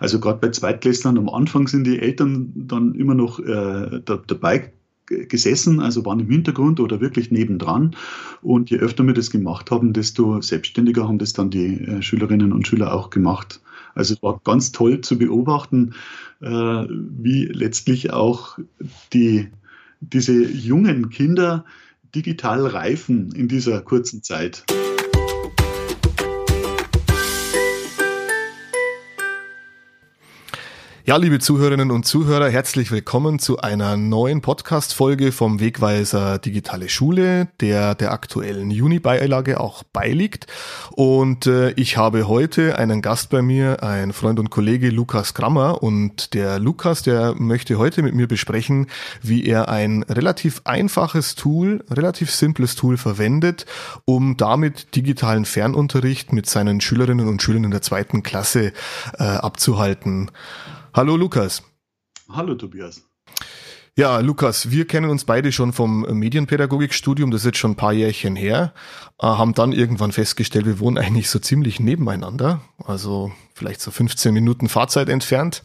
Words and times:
Also 0.00 0.20
gerade 0.20 0.38
bei 0.38 0.50
Zweitklässlern 0.50 1.18
am 1.18 1.28
Anfang 1.28 1.68
sind 1.68 1.84
die 1.84 1.98
Eltern 1.98 2.52
dann 2.54 2.94
immer 2.94 3.14
noch 3.14 3.38
äh, 3.40 4.00
da, 4.04 4.22
dabei 4.26 4.72
gesessen, 5.06 5.80
also 5.80 6.04
waren 6.04 6.20
im 6.20 6.30
Hintergrund 6.30 6.80
oder 6.80 7.00
wirklich 7.00 7.30
nebendran. 7.30 7.96
Und 8.42 8.70
je 8.70 8.78
öfter 8.78 9.04
wir 9.04 9.14
das 9.14 9.30
gemacht 9.30 9.70
haben, 9.70 9.92
desto 9.92 10.40
selbstständiger 10.40 11.08
haben 11.08 11.18
das 11.18 11.32
dann 11.32 11.50
die 11.50 11.80
äh, 11.80 12.02
Schülerinnen 12.02 12.52
und 12.52 12.66
Schüler 12.66 12.94
auch 12.94 13.10
gemacht. 13.10 13.60
Also 13.94 14.14
es 14.14 14.22
war 14.22 14.40
ganz 14.44 14.72
toll 14.72 15.00
zu 15.00 15.18
beobachten, 15.18 15.94
äh, 16.40 16.46
wie 16.46 17.46
letztlich 17.46 18.12
auch 18.12 18.58
die, 19.12 19.48
diese 20.00 20.44
jungen 20.44 21.10
Kinder 21.10 21.64
digital 22.14 22.66
reifen 22.66 23.32
in 23.32 23.48
dieser 23.48 23.80
kurzen 23.80 24.22
Zeit. 24.22 24.64
Ja, 31.08 31.16
liebe 31.16 31.38
Zuhörerinnen 31.38 31.90
und 31.90 32.04
Zuhörer, 32.04 32.50
herzlich 32.50 32.90
willkommen 32.90 33.38
zu 33.38 33.60
einer 33.60 33.96
neuen 33.96 34.42
Podcast-Folge 34.42 35.32
vom 35.32 35.58
Wegweiser 35.58 36.38
Digitale 36.38 36.90
Schule, 36.90 37.48
der 37.62 37.94
der 37.94 38.12
aktuellen 38.12 38.70
Juni-Beilage 38.70 39.58
auch 39.58 39.84
beiliegt. 39.84 40.48
Und 40.90 41.46
äh, 41.46 41.70
ich 41.76 41.96
habe 41.96 42.28
heute 42.28 42.76
einen 42.78 43.00
Gast 43.00 43.30
bei 43.30 43.40
mir, 43.40 43.82
ein 43.82 44.12
Freund 44.12 44.38
und 44.38 44.50
Kollege 44.50 44.90
Lukas 44.90 45.32
Grammer. 45.32 45.82
Und 45.82 46.34
der 46.34 46.58
Lukas, 46.58 47.04
der 47.04 47.34
möchte 47.38 47.78
heute 47.78 48.02
mit 48.02 48.14
mir 48.14 48.28
besprechen, 48.28 48.86
wie 49.22 49.46
er 49.46 49.70
ein 49.70 50.02
relativ 50.02 50.60
einfaches 50.64 51.36
Tool, 51.36 51.82
relativ 51.90 52.30
simples 52.30 52.74
Tool 52.74 52.98
verwendet, 52.98 53.64
um 54.04 54.36
damit 54.36 54.94
digitalen 54.94 55.46
Fernunterricht 55.46 56.34
mit 56.34 56.44
seinen 56.50 56.82
Schülerinnen 56.82 57.28
und 57.28 57.40
Schülern 57.40 57.64
in 57.64 57.70
der 57.70 57.80
zweiten 57.80 58.22
Klasse 58.22 58.74
äh, 59.18 59.22
abzuhalten. 59.22 60.30
Hallo 60.98 61.16
Lukas. 61.16 61.62
Hallo 62.28 62.56
Tobias. 62.56 63.04
Ja, 63.94 64.18
Lukas, 64.18 64.72
wir 64.72 64.84
kennen 64.84 65.10
uns 65.10 65.22
beide 65.22 65.52
schon 65.52 65.72
vom 65.72 66.00
Medienpädagogikstudium, 66.00 67.30
das 67.30 67.42
ist 67.42 67.46
jetzt 67.46 67.58
schon 67.58 67.70
ein 67.70 67.76
paar 67.76 67.92
Jährchen 67.92 68.34
her, 68.34 68.74
äh, 69.20 69.26
haben 69.28 69.54
dann 69.54 69.70
irgendwann 69.70 70.10
festgestellt, 70.10 70.66
wir 70.66 70.80
wohnen 70.80 70.98
eigentlich 70.98 71.30
so 71.30 71.38
ziemlich 71.38 71.78
nebeneinander, 71.78 72.62
also 72.84 73.30
vielleicht 73.54 73.80
so 73.80 73.92
15 73.92 74.34
Minuten 74.34 74.68
Fahrzeit 74.68 75.08
entfernt. 75.08 75.62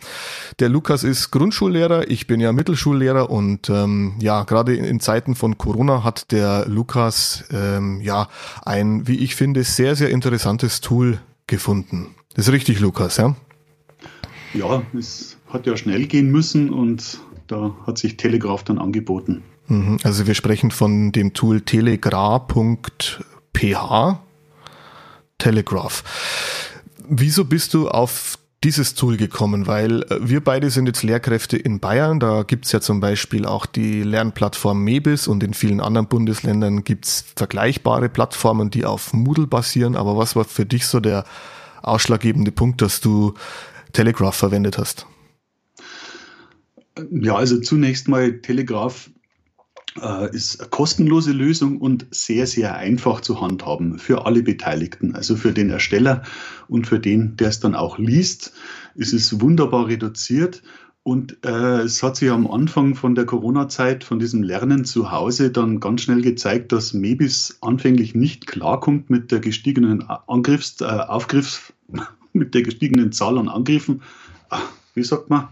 Der 0.60 0.70
Lukas 0.70 1.04
ist 1.04 1.32
Grundschullehrer, 1.32 2.12
ich 2.12 2.28
bin 2.28 2.40
ja 2.40 2.52
Mittelschullehrer 2.52 3.32
und 3.32 3.72
ähm, 3.72 4.14
ja, 4.20 4.44
gerade 4.44 4.76
in 4.76 5.00
Zeiten 5.00 5.34
von 5.34 5.58
Corona 5.58 6.04
hat 6.04 6.32
der 6.32 6.68
Lukas 6.68 7.46
ähm, 7.50 8.02
ja 8.02 8.30
ein, 8.64 9.08
wie 9.08 9.18
ich 9.18 9.34
finde, 9.34 9.64
sehr, 9.64 9.96
sehr 9.96 10.12
interessantes 10.12 10.80
Tool 10.80 11.18
gefunden. 11.48 12.14
Das 12.36 12.48
ist 12.48 12.54
richtig, 12.54 12.80
Lukas, 12.80 13.18
ja? 13.18 13.36
Ja, 14.54 14.84
es 14.98 15.38
hat 15.48 15.66
ja 15.66 15.78
schnell 15.78 16.06
gehen 16.08 16.32
müssen 16.32 16.70
und 16.70 17.20
da 17.48 17.76
hat 17.86 17.98
sich 17.98 18.18
Telegraph 18.18 18.64
dann 18.64 18.78
angeboten. 18.78 19.44
Mhm. 19.68 19.98
Also 20.04 20.28
wir 20.28 20.36
sprechen 20.36 20.72
von 20.72 21.12
dem 21.12 21.34
Tool 21.34 21.62
telegraph.ph. 21.62 22.60
Telegraph. 25.38 26.04
Wieso 27.08 27.46
bist 27.46 27.74
du 27.74 27.90
auf 27.90 28.38
dieses 28.64 28.96
Tool 28.96 29.18
gekommen? 29.18 29.68
Weil 29.68 30.04
äh, 30.04 30.20
wir 30.22 30.42
beide 30.42 30.70
sind 30.70 30.86
jetzt 30.86 31.04
Lehrkräfte 31.04 31.58
in 31.58 31.80
Bayern. 31.80 32.20
Da 32.20 32.44
gibt's 32.44 32.72
ja 32.72 32.80
zum 32.80 33.00
Beispiel 33.00 33.46
auch 33.46 33.66
die 33.66 34.04
Lernplattform 34.04 34.84
Mebis 34.84 35.28
und 35.28 35.44
in 35.44 35.54
vielen 35.54 35.82
anderen 35.82 36.08
Bundesländern 36.08 36.84
gibt's 36.84 37.26
vergleichbare 37.36 38.10
Plattformen, 38.10 38.70
die 38.70 38.86
auf 38.86 39.14
Moodle 39.14 39.48
basieren. 39.48 39.96
Aber 39.96 40.18
was 40.18 40.36
war 40.36 40.46
für 40.46 40.66
dich 40.66 40.88
so 40.88 41.00
der 41.00 41.26
ausschlaggebende 41.82 42.52
Punkt, 42.52 42.82
dass 42.82 43.02
du 43.02 43.34
Telegraph 43.94 44.36
verwendet 44.36 44.78
hast? 44.78 45.08
Ja, 47.12 47.36
also 47.36 47.60
zunächst 47.60 48.08
mal 48.08 48.40
Telegraph 48.42 49.10
äh, 50.02 50.36
ist 50.36 50.60
eine 50.60 50.70
kostenlose 50.70 51.32
Lösung 51.32 51.78
und 51.78 52.08
sehr, 52.12 52.48
sehr 52.48 52.76
einfach 52.76 53.22
zu 53.22 53.42
handhaben 53.42 54.00
für 54.00 54.26
alle 54.26 54.44
Beteiligten. 54.44 55.16
Also 55.16 55.36
für 55.36 55.54
den 55.54 55.70
Ersteller 55.70 56.24
und 56.68 56.88
für 56.88 57.00
den, 57.00 57.36
der 57.38 57.50
es 57.50 57.60
dann 57.60 57.76
auch 57.76 57.98
liest, 57.98 58.54
ist 58.96 59.14
es 59.14 59.40
wunderbar 59.42 59.88
reduziert. 59.88 60.64
Und 61.04 61.44
äh, 61.44 61.82
es 61.82 62.02
hat 62.02 62.16
sich 62.16 62.32
am 62.32 62.50
Anfang 62.50 62.96
von 62.96 63.14
der 63.14 63.26
Corona-Zeit, 63.26 64.06
von 64.06 64.20
diesem 64.20 64.42
Lernen 64.42 64.86
zu 64.86 65.12
Hause, 65.12 65.52
dann 65.52 65.82
ganz 65.82 66.02
schnell 66.02 66.22
gezeigt, 66.22 66.72
dass 66.72 66.94
Mebis 66.94 67.58
anfänglich 67.60 68.16
nicht 68.16 68.48
klarkommt 68.48 69.10
mit 69.10 69.32
der 69.32 69.42
gestiegenen 69.42 70.04
Angriffs-, 70.04 70.80
äh, 70.80 70.86
Aufgriffs-, 70.86 71.74
mit 72.34 72.54
der 72.54 72.64
gestiegenen 72.64 73.12
Zahl 73.12 73.38
an 73.38 73.48
Angriffen. 73.48 74.02
Ah, 74.50 74.60
wie 74.94 75.04
sagt 75.04 75.30
man? 75.30 75.48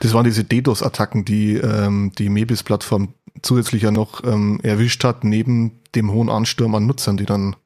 Das 0.00 0.14
waren 0.14 0.24
diese 0.24 0.44
DDoS-Attacken, 0.44 1.24
die 1.24 1.54
ähm, 1.54 2.12
die 2.18 2.28
Mebis-Plattform 2.28 3.14
zusätzlich 3.42 3.82
ja 3.82 3.90
noch 3.90 4.24
ähm, 4.24 4.60
erwischt 4.62 5.04
hat, 5.04 5.24
neben 5.24 5.80
dem 5.94 6.12
hohen 6.12 6.28
Ansturm 6.28 6.74
an 6.74 6.86
Nutzern, 6.86 7.16
die 7.16 7.26
dann 7.26 7.56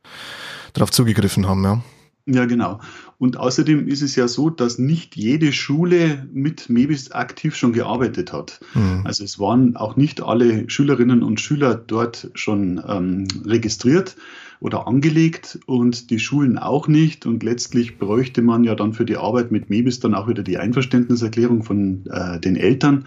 darauf 0.72 0.91
zugegriffen 0.91 1.47
haben, 1.48 1.64
ja. 1.64 1.82
Ja, 2.27 2.47
genau. 2.47 2.81
Und 3.19 3.37
außerdem 3.37 3.87
ist 3.87 4.01
es 4.01 4.17
ja 4.17 4.29
so, 4.29 4.49
dass 4.49 4.79
nicht 4.79 5.15
jede 5.15 5.53
Schule 5.53 6.27
mit 6.33 6.71
Mebis 6.71 7.12
aktiv 7.12 7.55
schon 7.55 7.75
gearbeitet 7.75 8.33
hat. 8.33 8.61
Mhm. 8.73 9.03
Also 9.05 9.25
es 9.25 9.39
waren 9.39 9.77
auch 9.77 9.97
nicht 9.97 10.23
alle 10.23 10.69
Schülerinnen 10.71 11.23
und 11.23 11.39
Schüler 11.39 11.75
dort 11.75 12.31
schon 12.35 12.83
ähm, 12.89 13.27
registriert 13.45 14.17
oder 14.61 14.87
angelegt 14.87 15.59
und 15.67 16.09
die 16.09 16.19
Schulen 16.19 16.57
auch 16.57 16.89
nicht. 16.89 17.27
Und 17.27 17.43
letztlich 17.43 17.99
bräuchte 17.99 18.41
man 18.41 18.65
ja 18.65 18.75
dann 18.75 18.95
für 18.95 19.05
die 19.05 19.19
Arbeit 19.19 19.53
mit 19.53 19.69
Mebis 19.69 20.01
dann 20.01 20.15
auch 20.15 20.27
wieder 20.27 20.43
die 20.43 20.56
Einverständniserklärung 20.56 21.62
von 21.62 22.06
äh, 22.06 22.41
den 22.41 22.56
Eltern. 22.56 23.05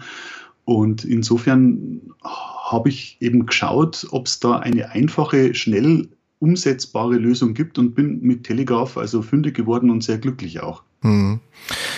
Und 0.64 1.04
insofern 1.04 2.02
habe 2.22 2.88
ich 2.88 3.16
eben 3.20 3.46
geschaut, 3.46 4.06
ob 4.10 4.26
es 4.26 4.38
da 4.38 4.58
eine 4.58 4.90
einfache, 4.90 5.54
schnell 5.54 6.08
umsetzbare 6.40 7.16
Lösung 7.16 7.54
gibt 7.54 7.78
und 7.78 7.94
bin 7.94 8.20
mit 8.20 8.44
Telegraph 8.44 8.96
also 8.96 9.22
fündig 9.22 9.56
geworden 9.56 9.90
und 9.90 10.02
sehr 10.02 10.18
glücklich 10.18 10.60
auch. 10.60 10.84
Mhm. 11.02 11.40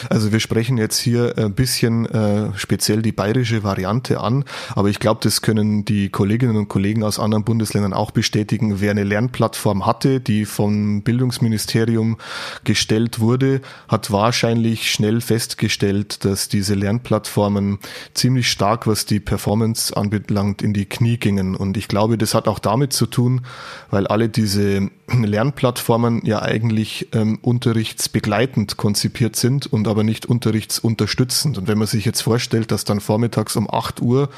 Also 0.08 0.32
wir 0.32 0.40
sprechen 0.40 0.78
jetzt 0.78 0.98
hier 0.98 1.34
ein 1.36 1.54
bisschen 1.54 2.06
äh, 2.06 2.50
speziell 2.56 3.02
die 3.02 3.12
bayerische 3.12 3.62
Variante 3.62 4.20
an, 4.20 4.44
aber 4.74 4.88
ich 4.88 4.98
glaube, 4.98 5.20
das 5.22 5.42
können 5.42 5.84
die 5.84 6.08
Kolleginnen 6.08 6.56
und 6.56 6.68
Kollegen 6.68 7.04
aus 7.04 7.18
anderen 7.18 7.44
Bundesländern 7.44 7.92
auch 7.92 8.10
bestätigen. 8.10 8.80
Wer 8.80 8.90
eine 8.90 9.04
Lernplattform 9.04 9.86
hatte, 9.86 10.20
die 10.20 10.44
vom 10.44 11.02
Bildungsministerium 11.02 12.18
gestellt 12.64 13.20
wurde, 13.20 13.60
hat 13.88 14.10
wahrscheinlich 14.10 14.90
schnell 14.90 15.20
festgestellt, 15.20 16.24
dass 16.24 16.48
diese 16.48 16.74
Lernplattformen 16.74 17.78
ziemlich 18.14 18.50
stark, 18.50 18.86
was 18.86 19.06
die 19.06 19.20
Performance 19.20 19.96
anbelangt, 19.96 20.62
in 20.62 20.72
die 20.72 20.86
Knie 20.86 21.18
gingen. 21.18 21.54
Und 21.54 21.76
ich 21.76 21.86
glaube, 21.86 22.18
das 22.18 22.34
hat 22.34 22.48
auch 22.48 22.58
damit 22.58 22.92
zu 22.92 23.06
tun, 23.06 23.42
weil 23.90 24.06
alle 24.06 24.28
diese 24.28 24.90
Lernplattformen 25.12 26.24
ja 26.24 26.42
eigentlich 26.42 27.08
ähm, 27.12 27.38
unterrichtsbegleitend 27.42 28.76
konzipiert 28.76 29.36
sind 29.36 29.66
und 29.66 29.88
aber 29.88 30.04
nicht 30.04 30.26
unterrichtsunterstützend. 30.26 31.58
Und 31.58 31.68
wenn 31.68 31.78
man 31.78 31.86
sich 31.86 32.04
jetzt 32.04 32.22
vorstellt, 32.22 32.70
dass 32.70 32.84
dann 32.84 33.00
vormittags 33.00 33.56
um 33.56 33.68
8 33.70 34.00
Uhr, 34.00 34.30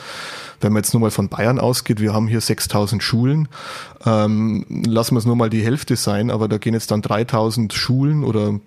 wenn 0.60 0.72
man 0.72 0.82
jetzt 0.82 0.94
nur 0.94 1.00
mal 1.00 1.10
von 1.10 1.28
Bayern 1.28 1.58
ausgeht, 1.58 2.00
wir 2.00 2.14
haben 2.14 2.28
hier 2.28 2.40
6000 2.40 3.02
Schulen, 3.02 3.48
ähm, 4.06 4.64
lassen 4.86 5.14
wir 5.14 5.18
es 5.18 5.26
nur 5.26 5.36
mal 5.36 5.50
die 5.50 5.64
Hälfte 5.64 5.96
sein, 5.96 6.30
aber 6.30 6.48
da 6.48 6.58
gehen 6.58 6.74
jetzt 6.74 6.90
dann 6.90 7.02
3000 7.02 7.72
Schulen 7.72 8.24
oder 8.24 8.58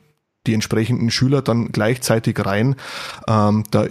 die 0.48 0.54
entsprechenden 0.54 1.10
Schüler 1.12 1.42
dann 1.42 1.72
gleichzeitig 1.72 2.46
rein. 2.46 2.76
Ähm, 3.28 3.64
da 3.72 3.86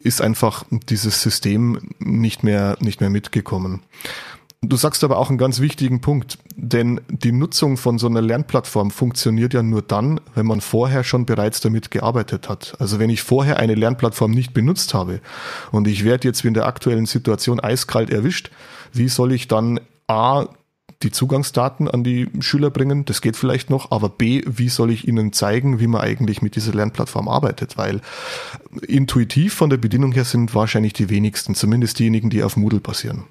ist 0.00 0.20
einfach 0.20 0.64
dieses 0.88 1.22
System 1.22 1.78
nicht 1.98 2.42
mehr, 2.42 2.76
nicht 2.80 3.00
mehr 3.00 3.10
mitgekommen. 3.10 3.80
Du 4.68 4.76
sagst 4.76 5.04
aber 5.04 5.18
auch 5.18 5.28
einen 5.28 5.38
ganz 5.38 5.60
wichtigen 5.60 6.00
Punkt, 6.00 6.38
denn 6.56 7.00
die 7.08 7.32
Nutzung 7.32 7.76
von 7.76 7.98
so 7.98 8.06
einer 8.06 8.22
Lernplattform 8.22 8.90
funktioniert 8.90 9.52
ja 9.52 9.62
nur 9.62 9.82
dann, 9.82 10.20
wenn 10.34 10.46
man 10.46 10.60
vorher 10.60 11.04
schon 11.04 11.26
bereits 11.26 11.60
damit 11.60 11.90
gearbeitet 11.90 12.48
hat. 12.48 12.74
Also 12.78 12.98
wenn 12.98 13.10
ich 13.10 13.22
vorher 13.22 13.58
eine 13.58 13.74
Lernplattform 13.74 14.30
nicht 14.30 14.54
benutzt 14.54 14.94
habe 14.94 15.20
und 15.70 15.86
ich 15.86 16.04
werde 16.04 16.28
jetzt 16.28 16.44
in 16.44 16.54
der 16.54 16.66
aktuellen 16.66 17.06
Situation 17.06 17.60
eiskalt 17.60 18.10
erwischt, 18.10 18.50
wie 18.92 19.08
soll 19.08 19.32
ich 19.32 19.48
dann 19.48 19.80
A, 20.06 20.46
die 21.02 21.10
Zugangsdaten 21.10 21.88
an 21.88 22.02
die 22.02 22.30
Schüler 22.40 22.70
bringen, 22.70 23.04
das 23.04 23.20
geht 23.20 23.36
vielleicht 23.36 23.68
noch, 23.68 23.90
aber 23.90 24.08
B, 24.08 24.42
wie 24.46 24.70
soll 24.70 24.90
ich 24.90 25.06
ihnen 25.06 25.32
zeigen, 25.32 25.78
wie 25.80 25.86
man 25.86 26.00
eigentlich 26.00 26.40
mit 26.40 26.56
dieser 26.56 26.72
Lernplattform 26.72 27.28
arbeitet? 27.28 27.76
Weil 27.76 28.00
intuitiv 28.86 29.52
von 29.52 29.68
der 29.68 29.76
Bedienung 29.76 30.12
her 30.12 30.24
sind 30.24 30.54
wahrscheinlich 30.54 30.94
die 30.94 31.10
wenigsten, 31.10 31.54
zumindest 31.54 31.98
diejenigen, 31.98 32.30
die 32.30 32.42
auf 32.42 32.56
Moodle 32.56 32.80
basieren. 32.80 33.24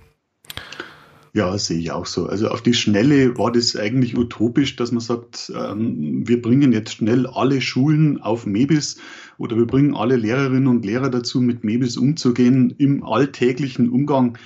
Ja, 1.35 1.57
sehe 1.57 1.79
ich 1.79 1.91
auch 1.91 2.05
so. 2.05 2.27
Also 2.27 2.49
auf 2.49 2.61
die 2.61 2.75
Schnelle 2.75 3.35
war 3.39 3.51
das 3.51 3.75
eigentlich 3.75 4.15
utopisch, 4.15 4.75
dass 4.75 4.91
man 4.91 5.01
sagt, 5.01 5.51
ähm, 5.55 6.27
wir 6.27 6.39
bringen 6.39 6.71
jetzt 6.71 6.91
schnell 6.91 7.25
alle 7.25 7.59
Schulen 7.59 8.21
auf 8.21 8.45
Mebis 8.45 8.97
oder 9.39 9.57
wir 9.57 9.65
bringen 9.65 9.95
alle 9.95 10.15
Lehrerinnen 10.15 10.67
und 10.67 10.85
Lehrer 10.85 11.09
dazu, 11.09 11.41
mit 11.41 11.63
Mebis 11.63 11.97
umzugehen 11.97 12.75
im 12.77 13.03
alltäglichen 13.03 13.89
Umgang. 13.89 14.37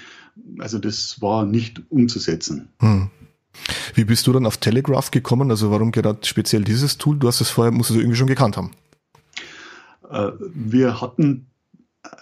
Also 0.60 0.80
das 0.80 1.22
war 1.22 1.46
nicht 1.46 1.82
umzusetzen. 1.90 2.70
Hm. 2.80 3.10
Wie 3.94 4.06
bist 4.06 4.26
du 4.26 4.32
dann 4.32 4.46
auf 4.46 4.56
Telegraph 4.58 5.12
gekommen? 5.12 5.52
Also 5.52 5.72
warum 5.72 5.92
gerade 5.92 6.20
speziell 6.26 6.64
dieses 6.64 6.98
Tool? 6.98 7.18
Du 7.18 7.28
hast 7.28 7.42
es 7.42 7.50
vorher, 7.50 7.74
musst 7.74 7.90
du 7.90 7.96
irgendwie 7.96 8.16
schon 8.16 8.28
gekannt 8.28 8.56
haben. 8.56 8.72
Äh, 10.10 10.32
wir 10.54 11.02
hatten 11.02 11.48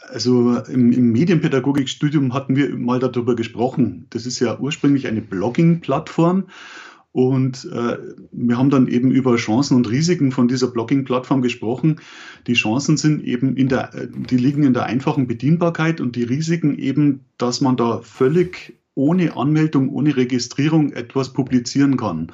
also 0.10 0.58
im, 0.68 0.92
im 0.92 1.12
Medienpädagogikstudium 1.12 2.34
hatten 2.34 2.56
wir 2.56 2.76
mal 2.76 3.00
darüber 3.00 3.36
gesprochen. 3.36 4.08
Das 4.10 4.26
ist 4.26 4.40
ja 4.40 4.60
ursprünglich 4.60 5.08
eine 5.08 5.22
Blogging-Plattform. 5.22 6.46
Und 7.12 7.70
äh, 7.72 7.98
wir 8.34 8.58
haben 8.58 8.70
dann 8.70 8.90
eben 8.90 9.10
über 9.10 9.38
Chancen 9.38 9.78
und 9.78 9.90
Risiken 9.90 10.34
von 10.34 10.50
dieser 10.50 10.68
Blogging-Plattform 10.68 11.42
gesprochen. 11.42 12.02
Die 12.46 12.56
Chancen 12.56 12.98
sind 12.98 13.24
eben 13.24 13.56
in 13.56 13.70
der, 13.70 13.92
die 14.08 14.36
liegen 14.36 14.64
in 14.64 14.74
der 14.74 14.86
einfachen 14.86 15.26
Bedienbarkeit 15.26 16.02
und 16.02 16.18
die 16.18 16.24
Risiken 16.24 16.78
eben, 16.78 17.22
dass 17.38 17.62
man 17.62 17.78
da 17.78 18.02
völlig 18.02 18.78
ohne 18.96 19.38
Anmeldung, 19.38 19.90
ohne 19.90 20.18
Registrierung 20.18 20.92
etwas 20.92 21.32
publizieren 21.32 21.96
kann. 21.96 22.34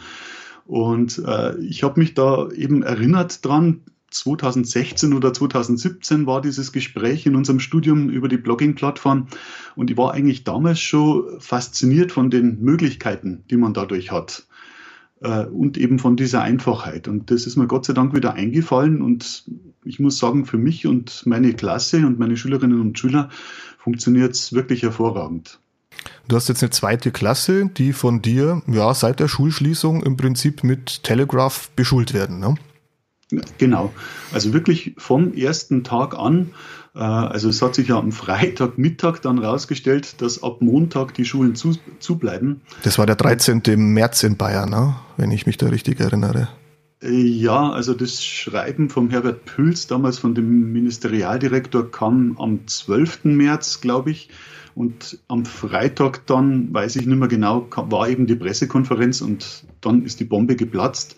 Und 0.65 1.21
äh, 1.27 1.57
ich 1.59 1.83
habe 1.83 1.99
mich 1.99 2.15
da 2.15 2.49
eben 2.49 2.81
erinnert 2.81 3.45
dran, 3.45 3.81
2016 4.11 5.13
oder 5.13 5.33
2017 5.33 6.25
war 6.27 6.41
dieses 6.41 6.71
Gespräch 6.71 7.25
in 7.25 7.35
unserem 7.35 7.59
Studium 7.59 8.09
über 8.09 8.27
die 8.27 8.37
Blogging-Plattform 8.37 9.27
und 9.75 9.89
ich 9.89 9.97
war 9.97 10.13
eigentlich 10.13 10.43
damals 10.43 10.79
schon 10.79 11.39
fasziniert 11.39 12.11
von 12.11 12.29
den 12.29 12.61
Möglichkeiten, 12.61 13.43
die 13.49 13.57
man 13.57 13.73
dadurch 13.73 14.11
hat 14.11 14.45
äh, 15.21 15.45
und 15.45 15.77
eben 15.77 15.99
von 15.99 16.15
dieser 16.17 16.41
Einfachheit. 16.41 17.07
Und 17.07 17.31
das 17.31 17.47
ist 17.47 17.55
mir 17.55 17.67
Gott 17.67 17.85
sei 17.85 17.93
Dank 17.93 18.13
wieder 18.15 18.33
eingefallen 18.33 19.01
und 19.01 19.45
ich 19.83 19.99
muss 19.99 20.17
sagen, 20.17 20.45
für 20.45 20.57
mich 20.57 20.85
und 20.85 21.25
meine 21.25 21.53
Klasse 21.53 22.05
und 22.05 22.19
meine 22.19 22.37
Schülerinnen 22.37 22.81
und 22.81 22.99
Schüler 22.99 23.29
funktioniert 23.77 24.35
es 24.35 24.53
wirklich 24.53 24.83
hervorragend. 24.83 25.59
Du 26.27 26.35
hast 26.35 26.49
jetzt 26.49 26.63
eine 26.63 26.69
zweite 26.69 27.11
Klasse, 27.11 27.69
die 27.77 27.93
von 27.93 28.21
dir 28.21 28.61
ja 28.67 28.93
seit 28.93 29.19
der 29.19 29.27
Schulschließung 29.27 30.03
im 30.03 30.17
Prinzip 30.17 30.63
mit 30.63 31.03
Telegraph 31.03 31.69
beschult 31.75 32.13
werden. 32.13 32.39
Ne? 32.39 32.55
Genau. 33.57 33.93
Also 34.33 34.53
wirklich 34.53 34.93
vom 34.97 35.33
ersten 35.33 35.83
Tag 35.83 36.17
an. 36.17 36.51
Äh, 36.95 36.99
also 36.99 37.49
es 37.49 37.61
hat 37.61 37.75
sich 37.75 37.87
ja 37.87 37.97
am 37.97 38.11
Freitagmittag 38.11 39.19
dann 39.19 39.39
rausgestellt, 39.39 40.21
dass 40.21 40.43
ab 40.43 40.61
Montag 40.61 41.13
die 41.13 41.25
Schulen 41.25 41.55
zu, 41.55 41.75
zu 41.99 42.17
bleiben. 42.17 42.61
Das 42.83 42.97
war 42.97 43.05
der 43.05 43.15
13. 43.15 43.61
März 43.77 44.23
in 44.23 44.37
Bayern, 44.37 44.69
ne? 44.69 44.95
wenn 45.17 45.31
ich 45.31 45.45
mich 45.45 45.57
da 45.57 45.67
richtig 45.67 45.99
erinnere. 45.99 46.49
Äh, 47.01 47.11
ja, 47.11 47.71
also 47.71 47.93
das 47.93 48.23
Schreiben 48.23 48.89
vom 48.89 49.09
Herbert 49.09 49.45
Püls, 49.45 49.87
damals 49.87 50.19
von 50.19 50.35
dem 50.35 50.73
Ministerialdirektor, 50.73 51.89
kam 51.89 52.37
am 52.37 52.67
12. 52.67 53.25
März, 53.25 53.81
glaube 53.81 54.11
ich. 54.11 54.29
Und 54.73 55.19
am 55.27 55.45
Freitag 55.45 56.25
dann, 56.27 56.73
weiß 56.73 56.95
ich 56.95 57.05
nicht 57.05 57.17
mehr 57.17 57.27
genau, 57.27 57.67
war 57.75 58.07
eben 58.07 58.25
die 58.25 58.37
Pressekonferenz 58.37 59.19
und 59.19 59.65
dann 59.81 60.05
ist 60.05 60.21
die 60.21 60.25
Bombe 60.25 60.55
geplatzt 60.55 61.17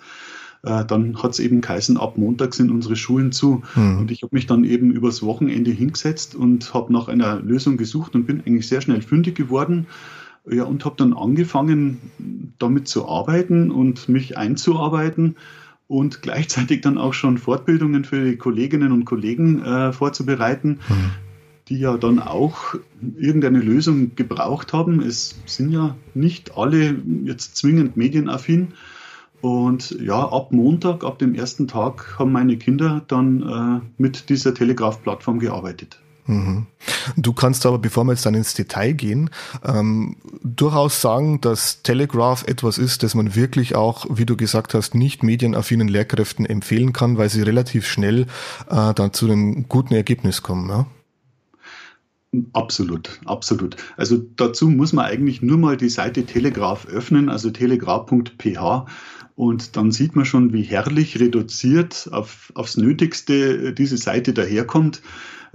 äh, 0.63 0.85
dann 0.85 1.21
hat 1.21 1.31
es 1.31 1.39
eben 1.39 1.61
geheißen, 1.61 1.97
ab 1.97 2.17
Montag 2.17 2.53
sind 2.53 2.71
unsere 2.71 2.95
Schulen 2.95 3.31
zu. 3.31 3.63
Mhm. 3.75 3.99
Und 3.99 4.11
ich 4.11 4.23
habe 4.23 4.33
mich 4.35 4.47
dann 4.47 4.63
eben 4.63 4.91
übers 4.91 5.21
Wochenende 5.21 5.71
hingesetzt 5.71 6.35
und 6.35 6.73
habe 6.73 6.91
nach 6.91 7.09
einer 7.09 7.39
Lösung 7.41 7.77
gesucht 7.77 8.15
und 8.15 8.25
bin 8.25 8.39
eigentlich 8.39 8.67
sehr 8.67 8.81
schnell 8.81 9.01
fündig 9.01 9.35
geworden. 9.35 9.87
Ja, 10.49 10.63
und 10.63 10.83
habe 10.83 10.95
dann 10.97 11.13
angefangen, 11.13 11.99
damit 12.59 12.87
zu 12.89 13.07
arbeiten 13.07 13.71
und 13.71 14.09
mich 14.09 14.37
einzuarbeiten 14.37 15.37
und 15.87 16.21
gleichzeitig 16.21 16.81
dann 16.81 16.97
auch 16.97 17.13
schon 17.13 17.37
Fortbildungen 17.37 18.03
für 18.03 18.23
die 18.23 18.37
Kolleginnen 18.37 18.91
und 18.91 19.05
Kollegen 19.05 19.63
äh, 19.63 19.93
vorzubereiten, 19.93 20.79
mhm. 20.89 21.11
die 21.69 21.79
ja 21.79 21.97
dann 21.97 22.19
auch 22.19 22.75
irgendeine 23.17 23.59
Lösung 23.59 24.15
gebraucht 24.15 24.73
haben. 24.73 25.01
Es 25.01 25.35
sind 25.45 25.71
ja 25.71 25.95
nicht 26.13 26.57
alle 26.57 26.95
jetzt 27.23 27.55
zwingend 27.55 27.95
medienaffin. 27.95 28.73
Und 29.43 29.91
ja, 29.99 30.29
ab 30.29 30.53
Montag, 30.53 31.03
ab 31.03 31.19
dem 31.19 31.35
ersten 31.35 31.67
Tag, 31.67 32.17
haben 32.17 32.31
meine 32.31 32.55
Kinder 32.55 33.03
dann 33.09 33.41
äh, 33.41 33.85
mit 34.01 34.29
dieser 34.29 34.53
Telegraph-Plattform 34.53 35.39
gearbeitet. 35.39 35.99
Mhm. 36.27 36.67
Du 37.17 37.33
kannst 37.33 37.65
aber, 37.65 37.77
bevor 37.77 38.05
wir 38.05 38.13
jetzt 38.13 38.25
dann 38.25 38.35
ins 38.35 38.53
Detail 38.53 38.93
gehen, 38.93 39.31
ähm, 39.65 40.15
durchaus 40.45 41.01
sagen, 41.01 41.41
dass 41.41 41.81
Telegraph 41.83 42.45
etwas 42.47 42.77
ist, 42.77 43.03
das 43.03 43.15
man 43.15 43.35
wirklich 43.35 43.75
auch, 43.75 44.05
wie 44.09 44.25
du 44.25 44.37
gesagt 44.37 44.73
hast, 44.75 44.95
nicht 44.95 45.23
medienaffinen 45.23 45.89
Lehrkräften 45.89 46.45
empfehlen 46.45 46.93
kann, 46.93 47.17
weil 47.17 47.27
sie 47.27 47.41
relativ 47.41 47.85
schnell 47.85 48.27
äh, 48.69 48.93
dann 48.93 49.11
zu 49.11 49.25
einem 49.25 49.67
guten 49.67 49.93
Ergebnis 49.93 50.41
kommen. 50.41 50.69
Ja? 50.69 50.85
Absolut, 52.53 53.19
absolut. 53.25 53.75
Also 53.97 54.19
dazu 54.37 54.69
muss 54.69 54.93
man 54.93 55.03
eigentlich 55.03 55.41
nur 55.41 55.57
mal 55.57 55.75
die 55.75 55.89
Seite 55.89 56.25
Telegraph 56.25 56.85
öffnen, 56.85 57.27
also 57.27 57.51
telegraph.ph 57.51 58.85
und 59.35 59.75
dann 59.75 59.91
sieht 59.91 60.15
man 60.15 60.25
schon, 60.25 60.53
wie 60.53 60.63
herrlich 60.63 61.19
reduziert 61.19 62.09
auf, 62.11 62.51
aufs 62.55 62.77
Nötigste 62.77 63.73
diese 63.73 63.97
Seite 63.97 64.33
daherkommt. 64.33 65.01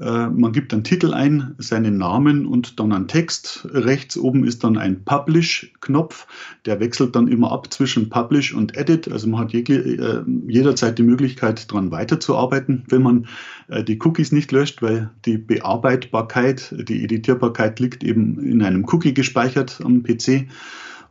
Äh, 0.00 0.28
man 0.28 0.52
gibt 0.52 0.72
einen 0.72 0.84
Titel 0.84 1.12
ein, 1.12 1.54
seinen 1.58 1.98
Namen 1.98 2.46
und 2.46 2.78
dann 2.78 2.92
einen 2.92 3.08
Text. 3.08 3.66
Rechts 3.72 4.16
oben 4.16 4.44
ist 4.44 4.62
dann 4.62 4.78
ein 4.78 5.04
Publish-Knopf. 5.04 6.26
Der 6.66 6.80
wechselt 6.80 7.16
dann 7.16 7.28
immer 7.28 7.50
ab 7.52 7.72
zwischen 7.72 8.08
Publish 8.08 8.54
und 8.54 8.76
Edit. 8.76 9.10
Also 9.10 9.28
man 9.28 9.40
hat 9.40 9.54
äh, 9.54 10.22
jederzeit 10.46 10.98
die 10.98 11.02
Möglichkeit, 11.02 11.70
daran 11.70 11.90
weiterzuarbeiten, 11.90 12.84
wenn 12.88 13.02
man 13.02 13.26
äh, 13.69 13.82
die 13.82 13.98
Cookies 14.00 14.30
nicht 14.30 14.52
löscht, 14.52 14.82
weil 14.82 15.10
die 15.25 15.38
Bearbeitbarkeit, 15.38 16.75
die 16.88 17.02
Editierbarkeit 17.02 17.80
liegt 17.80 18.04
eben 18.04 18.38
in 18.38 18.62
einem 18.62 18.84
Cookie 18.84 19.14
gespeichert 19.14 19.80
am 19.84 20.04
PC. 20.04 20.46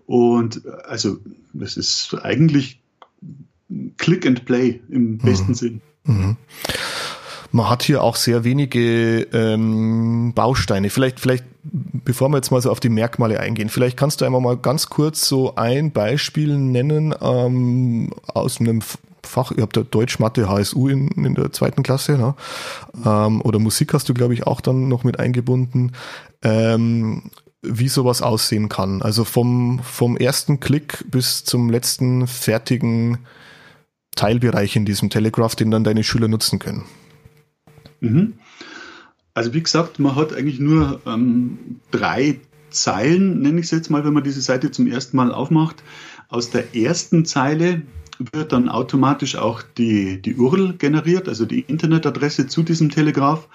Und 0.08 0.62
also 0.86 1.18
das 1.54 1.78
ist 1.78 2.16
eigentlich 2.24 2.80
Click 3.98 4.26
and 4.26 4.46
Play 4.46 4.80
im 4.90 5.12
mhm. 5.12 5.18
besten 5.20 5.54
Sinn. 5.54 5.82
Mhm. 6.06 6.38
Man 7.52 7.70
hat 7.70 7.84
hier 7.84 8.04
auch 8.04 8.16
sehr 8.16 8.44
wenige 8.44 9.22
ähm, 9.34 10.34
Bausteine. 10.34 10.90
Vielleicht, 10.90 11.20
vielleicht, 11.20 11.46
bevor 11.64 12.30
wir 12.30 12.38
jetzt 12.38 12.52
mal 12.52 12.62
so 12.62 12.72
auf 12.72 12.80
die 12.80 12.90
Merkmale 12.90 13.40
eingehen, 13.40 13.70
vielleicht 13.70 13.98
kannst 13.98 14.22
du 14.22 14.26
einmal 14.26 14.42
mal 14.42 14.58
ganz 14.58 14.90
kurz 14.90 15.28
so 15.28 15.56
ein 15.56 15.92
Beispiel 15.92 16.58
nennen 16.58 17.14
ähm, 17.22 18.12
aus 18.28 18.60
einem 18.60 18.82
Fach, 19.24 19.52
ihr 19.52 19.64
habt 19.64 19.76
ja 19.76 19.84
Deutsch, 19.84 20.20
Mathe, 20.20 20.48
HSU 20.48 20.88
in, 20.88 21.10
in 21.10 21.36
der 21.36 21.52
zweiten 21.52 21.84
Klasse, 21.84 22.18
ne? 22.18 22.36
ähm, 23.06 23.42
oder 23.42 23.60
Musik 23.60 23.94
hast 23.94 24.08
du, 24.08 24.14
glaube 24.14 24.34
ich, 24.34 24.48
auch 24.48 24.62
dann 24.62 24.88
noch 24.88 25.04
mit 25.04 25.20
eingebunden. 25.20 25.92
Ähm, 26.44 27.24
wie 27.62 27.88
sowas 27.88 28.22
aussehen 28.22 28.70
kann. 28.70 29.02
Also 29.02 29.24
vom, 29.24 29.80
vom 29.84 30.18
ersten 30.18 30.60
Klick 30.60 31.06
bis 31.10 31.44
zum 31.44 31.70
letzten 31.70 32.28
fertigen 32.28 33.20
Teilbereich 34.16 34.76
in 34.76 34.86
diesem 34.86 35.10
Telegraph, 35.10 35.56
den 35.56 35.72
dann 35.72 35.84
deine 35.84 36.04
Schüler 36.04 36.28
nutzen 36.28 36.60
können. 36.60 36.86
Mhm. 38.00 38.34
Also 39.34 39.54
wie 39.54 39.62
gesagt, 39.62 40.00
man 40.00 40.16
hat 40.16 40.34
eigentlich 40.34 40.60
nur 40.60 41.02
ähm, 41.06 41.80
drei 41.92 42.40
Zeilen, 42.70 43.42
nenne 43.42 43.60
ich 43.60 43.68
es 43.68 43.72
jetzt 43.72 43.90
mal, 43.90 44.04
wenn 44.04 44.14
man 44.14 44.24
diese 44.24 44.42
Seite 44.42 44.72
zum 44.72 44.88
ersten 44.88 45.16
Mal 45.18 45.32
aufmacht. 45.32 45.84
Aus 46.30 46.50
der 46.50 46.76
ersten 46.76 47.26
Zeile 47.26 47.84
wird 48.34 48.52
dann 48.52 48.68
automatisch 48.68 49.36
auch 49.36 49.62
die, 49.62 50.22
die 50.22 50.36
URL 50.36 50.74
generiert, 50.74 51.30
also 51.30 51.46
die 51.46 51.62
Internetadresse 51.62 52.48
zu 52.48 52.64
diesem 52.64 52.90
Telegraph. 52.90 53.48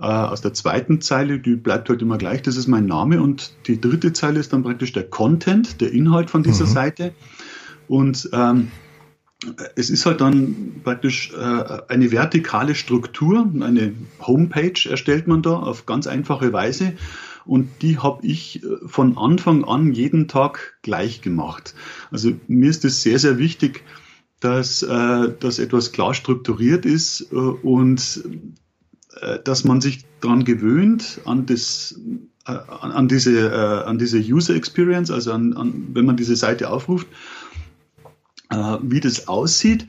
Äh, 0.00 0.04
aus 0.04 0.40
der 0.40 0.54
zweiten 0.54 1.00
Zeile, 1.00 1.38
die 1.38 1.56
bleibt 1.56 1.88
halt 1.88 2.02
immer 2.02 2.18
gleich, 2.18 2.42
das 2.42 2.56
ist 2.56 2.66
mein 2.66 2.86
Name. 2.86 3.22
Und 3.22 3.52
die 3.66 3.80
dritte 3.80 4.12
Zeile 4.12 4.40
ist 4.40 4.52
dann 4.52 4.62
praktisch 4.62 4.92
der 4.92 5.04
Content, 5.04 5.80
der 5.80 5.92
Inhalt 5.92 6.30
von 6.30 6.42
dieser 6.42 6.66
mhm. 6.66 6.70
Seite. 6.70 7.14
Und 7.88 8.28
ähm, 8.32 8.68
es 9.76 9.90
ist 9.90 10.06
halt 10.06 10.20
dann 10.20 10.80
praktisch 10.84 11.32
äh, 11.32 11.78
eine 11.88 12.12
vertikale 12.12 12.74
Struktur, 12.74 13.50
eine 13.60 13.92
Homepage 14.20 14.88
erstellt 14.88 15.26
man 15.26 15.42
da 15.42 15.54
auf 15.54 15.86
ganz 15.86 16.06
einfache 16.06 16.52
Weise. 16.52 16.94
Und 17.44 17.68
die 17.82 17.98
habe 17.98 18.24
ich 18.24 18.62
äh, 18.62 18.68
von 18.86 19.18
Anfang 19.18 19.64
an 19.64 19.92
jeden 19.92 20.28
Tag 20.28 20.78
gleich 20.82 21.22
gemacht. 21.22 21.74
Also 22.10 22.32
mir 22.46 22.70
ist 22.70 22.84
es 22.84 23.02
sehr, 23.02 23.18
sehr 23.18 23.38
wichtig, 23.38 23.82
dass, 24.40 24.82
äh, 24.82 25.32
dass 25.38 25.58
etwas 25.58 25.92
klar 25.92 26.14
strukturiert 26.14 26.84
ist 26.84 27.32
äh, 27.32 27.36
und 27.36 28.24
dass 29.44 29.64
man 29.64 29.80
sich 29.80 30.04
daran 30.20 30.44
gewöhnt, 30.44 31.20
an, 31.24 31.46
das, 31.46 32.00
äh, 32.46 32.52
an, 32.52 33.08
diese, 33.08 33.50
äh, 33.50 33.84
an 33.88 33.98
diese 33.98 34.18
User 34.18 34.54
Experience, 34.54 35.10
also 35.10 35.32
an, 35.32 35.52
an, 35.52 35.88
wenn 35.92 36.06
man 36.06 36.16
diese 36.16 36.36
Seite 36.36 36.70
aufruft, 36.70 37.06
wie 38.82 39.00
das 39.00 39.28
aussieht, 39.28 39.86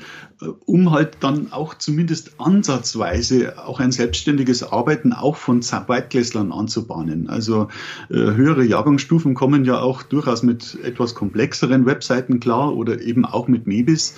um 0.65 0.91
halt 0.91 1.17
dann 1.19 1.51
auch 1.51 1.73
zumindest 1.73 2.39
ansatzweise 2.39 3.61
auch 3.61 3.81
ein 3.81 3.91
selbstständiges 3.91 4.63
Arbeiten 4.63 5.11
auch 5.11 5.35
von 5.35 5.61
Zweitklässlern 5.61 6.53
anzubahnen. 6.53 7.27
Also 7.27 7.67
höhere 8.07 8.63
Jahrgangsstufen 8.63 9.33
kommen 9.33 9.65
ja 9.65 9.81
auch 9.81 10.01
durchaus 10.01 10.43
mit 10.43 10.77
etwas 10.81 11.13
komplexeren 11.13 11.85
Webseiten 11.85 12.39
klar 12.39 12.73
oder 12.73 13.01
eben 13.01 13.25
auch 13.25 13.49
mit 13.49 13.67
Mebis. 13.67 14.15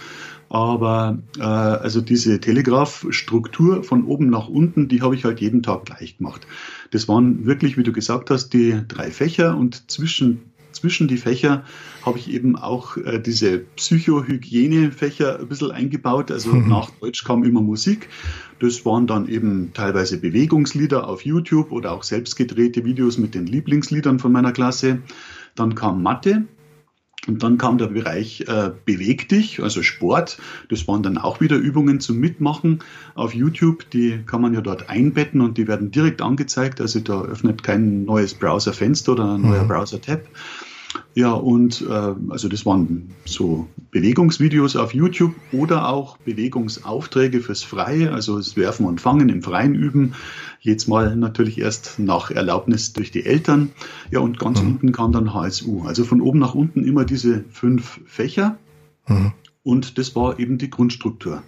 Aber 0.49 1.19
äh, 1.37 1.43
also 1.43 2.01
diese 2.01 2.39
Telegraph-Struktur 2.39 3.83
von 3.83 4.05
oben 4.05 4.29
nach 4.29 4.47
unten, 4.47 4.87
die 4.87 5.01
habe 5.01 5.15
ich 5.15 5.25
halt 5.25 5.41
jeden 5.41 5.63
Tag 5.63 5.85
gleich 5.85 6.17
gemacht. 6.17 6.45
Das 6.91 7.07
waren 7.07 7.45
wirklich, 7.45 7.77
wie 7.77 7.83
du 7.83 7.91
gesagt 7.91 8.29
hast, 8.29 8.49
die 8.49 8.81
drei 8.87 9.11
Fächer 9.11 9.57
und 9.57 9.89
zwischen 9.89 10.41
zwischen 10.75 11.07
die 11.07 11.17
Fächer 11.17 11.63
habe 12.05 12.19
ich 12.19 12.29
eben 12.29 12.55
auch 12.55 12.97
äh, 12.97 13.19
diese 13.19 13.59
Psychohygiene-Fächer 13.59 15.39
ein 15.39 15.47
bisschen 15.47 15.71
eingebaut. 15.71 16.31
Also 16.31 16.53
mhm. 16.53 16.67
nach 16.67 16.89
Deutsch 17.01 17.23
kam 17.23 17.43
immer 17.43 17.61
Musik. 17.61 18.09
Das 18.59 18.85
waren 18.85 19.07
dann 19.07 19.27
eben 19.27 19.71
teilweise 19.73 20.19
Bewegungslieder 20.19 21.07
auf 21.07 21.25
YouTube 21.25 21.71
oder 21.71 21.93
auch 21.93 22.03
selbstgedrehte 22.03 22.85
Videos 22.85 23.17
mit 23.17 23.35
den 23.35 23.47
Lieblingsliedern 23.47 24.19
von 24.19 24.31
meiner 24.31 24.51
Klasse. 24.51 24.99
Dann 25.55 25.75
kam 25.75 26.03
Mathe. 26.03 26.43
Und 27.27 27.43
dann 27.43 27.57
kam 27.57 27.77
der 27.77 27.87
Bereich 27.87 28.41
äh, 28.47 28.71
Beweg 28.85 29.29
dich, 29.29 29.61
also 29.61 29.81
Sport. 29.81 30.37
Das 30.69 30.87
waren 30.87 31.03
dann 31.03 31.17
auch 31.17 31.41
wieder 31.41 31.55
Übungen 31.55 31.99
zum 31.99 32.19
Mitmachen 32.19 32.79
auf 33.15 33.33
YouTube. 33.33 33.89
Die 33.89 34.19
kann 34.25 34.41
man 34.41 34.53
ja 34.53 34.61
dort 34.61 34.89
einbetten 34.89 35.41
und 35.41 35.57
die 35.57 35.67
werden 35.67 35.91
direkt 35.91 36.21
angezeigt. 36.21 36.81
Also 36.81 36.99
da 36.99 37.23
öffnet 37.23 37.63
kein 37.63 38.05
neues 38.05 38.33
Browserfenster 38.33 39.13
oder 39.13 39.35
ein 39.35 39.41
neuer 39.41 39.63
mhm. 39.63 39.69
Browser-Tab. 39.69 40.21
Ja, 41.15 41.31
und 41.31 41.81
äh, 41.81 42.13
also 42.29 42.49
das 42.49 42.65
waren 42.65 43.11
so 43.23 43.67
Bewegungsvideos 43.91 44.75
auf 44.75 44.93
YouTube 44.93 45.33
oder 45.53 45.87
auch 45.87 46.17
Bewegungsaufträge 46.17 47.39
fürs 47.39 47.63
Freie, 47.63 48.11
also 48.11 48.35
das 48.35 48.57
Werfen 48.57 48.85
und 48.85 48.99
Fangen 48.99 49.29
im 49.29 49.41
Freien 49.41 49.75
üben. 49.75 50.13
Jetzt 50.59 50.89
mal 50.89 51.15
natürlich 51.15 51.57
erst 51.57 51.99
nach 51.99 52.31
Erlaubnis 52.31 52.91
durch 52.91 53.11
die 53.11 53.25
Eltern. 53.25 53.71
Ja, 54.11 54.19
und 54.19 54.39
ganz 54.39 54.61
mhm. 54.61 54.71
unten 54.71 54.91
kam 54.91 55.13
dann 55.13 55.33
HSU. 55.33 55.83
Also 55.85 56.03
von 56.03 56.19
oben 56.19 56.39
nach 56.39 56.53
unten 56.53 56.83
immer 56.83 57.05
diese 57.05 57.45
fünf 57.49 58.01
Fächer. 58.05 58.57
Mhm. 59.07 59.31
Und 59.63 59.97
das 59.97 60.17
war 60.17 60.37
eben 60.37 60.57
die 60.57 60.69
Grundstruktur 60.69 61.41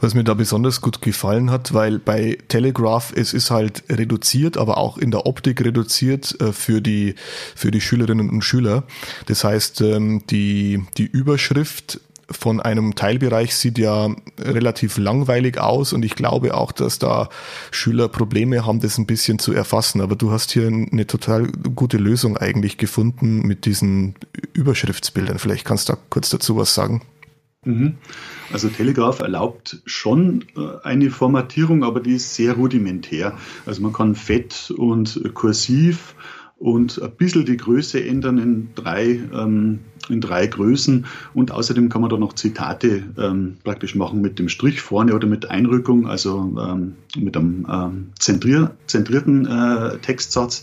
was 0.00 0.14
mir 0.14 0.24
da 0.24 0.34
besonders 0.34 0.80
gut 0.80 1.00
gefallen 1.02 1.50
hat, 1.50 1.74
weil 1.74 1.98
bei 1.98 2.38
Telegraph 2.48 3.12
es 3.14 3.32
ist 3.32 3.50
halt 3.50 3.84
reduziert, 3.88 4.56
aber 4.56 4.78
auch 4.78 4.98
in 4.98 5.10
der 5.10 5.26
Optik 5.26 5.64
reduziert 5.64 6.40
äh, 6.40 6.52
für 6.52 6.80
die 6.80 7.14
für 7.54 7.70
die 7.70 7.80
Schülerinnen 7.80 8.30
und 8.30 8.42
Schüler. 8.42 8.84
Das 9.26 9.44
heißt, 9.44 9.80
ähm, 9.80 10.22
die 10.28 10.84
die 10.96 11.06
Überschrift 11.06 12.00
von 12.30 12.60
einem 12.60 12.94
Teilbereich 12.94 13.54
sieht 13.54 13.78
ja 13.78 14.14
relativ 14.38 14.98
langweilig 14.98 15.58
aus 15.58 15.92
und 15.92 16.04
ich 16.04 16.16
glaube 16.16 16.54
auch, 16.54 16.72
dass 16.72 16.98
da 16.98 17.28
Schüler 17.70 18.08
Probleme 18.08 18.66
haben, 18.66 18.80
das 18.80 18.98
ein 18.98 19.06
bisschen 19.06 19.38
zu 19.38 19.52
erfassen. 19.52 20.00
Aber 20.00 20.16
du 20.16 20.32
hast 20.32 20.50
hier 20.50 20.66
eine 20.66 21.06
total 21.06 21.46
gute 21.74 21.98
Lösung 21.98 22.36
eigentlich 22.36 22.78
gefunden 22.78 23.42
mit 23.42 23.64
diesen 23.64 24.16
Überschriftsbildern. 24.54 25.38
Vielleicht 25.38 25.64
kannst 25.64 25.88
du 25.88 25.92
da 25.92 25.98
kurz 26.10 26.30
dazu 26.30 26.56
was 26.56 26.74
sagen. 26.74 27.02
Mhm. 27.66 27.94
Also 28.52 28.68
Telegraph 28.68 29.18
erlaubt 29.20 29.82
schon 29.84 30.44
äh, 30.56 30.84
eine 30.84 31.10
Formatierung, 31.10 31.82
aber 31.82 32.00
die 32.00 32.14
ist 32.14 32.34
sehr 32.34 32.54
rudimentär. 32.54 33.36
Also 33.66 33.82
man 33.82 33.92
kann 33.92 34.14
fett 34.14 34.72
und 34.76 35.20
kursiv 35.34 36.14
und 36.58 37.02
ein 37.02 37.10
bisschen 37.10 37.44
die 37.44 37.56
Größe 37.56 38.02
ändern 38.02 38.38
in 38.38 38.68
drei, 38.76 39.20
ähm, 39.34 39.80
in 40.08 40.20
drei 40.20 40.46
Größen. 40.46 41.06
Und 41.34 41.50
außerdem 41.50 41.88
kann 41.88 42.00
man 42.00 42.08
da 42.08 42.16
noch 42.16 42.34
Zitate 42.34 43.02
ähm, 43.18 43.56
praktisch 43.64 43.94
machen 43.96 44.20
mit 44.20 44.38
dem 44.38 44.48
Strich 44.48 44.80
vorne 44.80 45.14
oder 45.14 45.26
mit 45.26 45.50
Einrückung, 45.50 46.06
also 46.06 46.54
ähm, 46.58 46.94
mit 47.18 47.36
einem 47.36 48.12
zentrier, 48.18 48.76
zentrierten 48.86 49.44
äh, 49.46 49.98
Textsatz. 49.98 50.62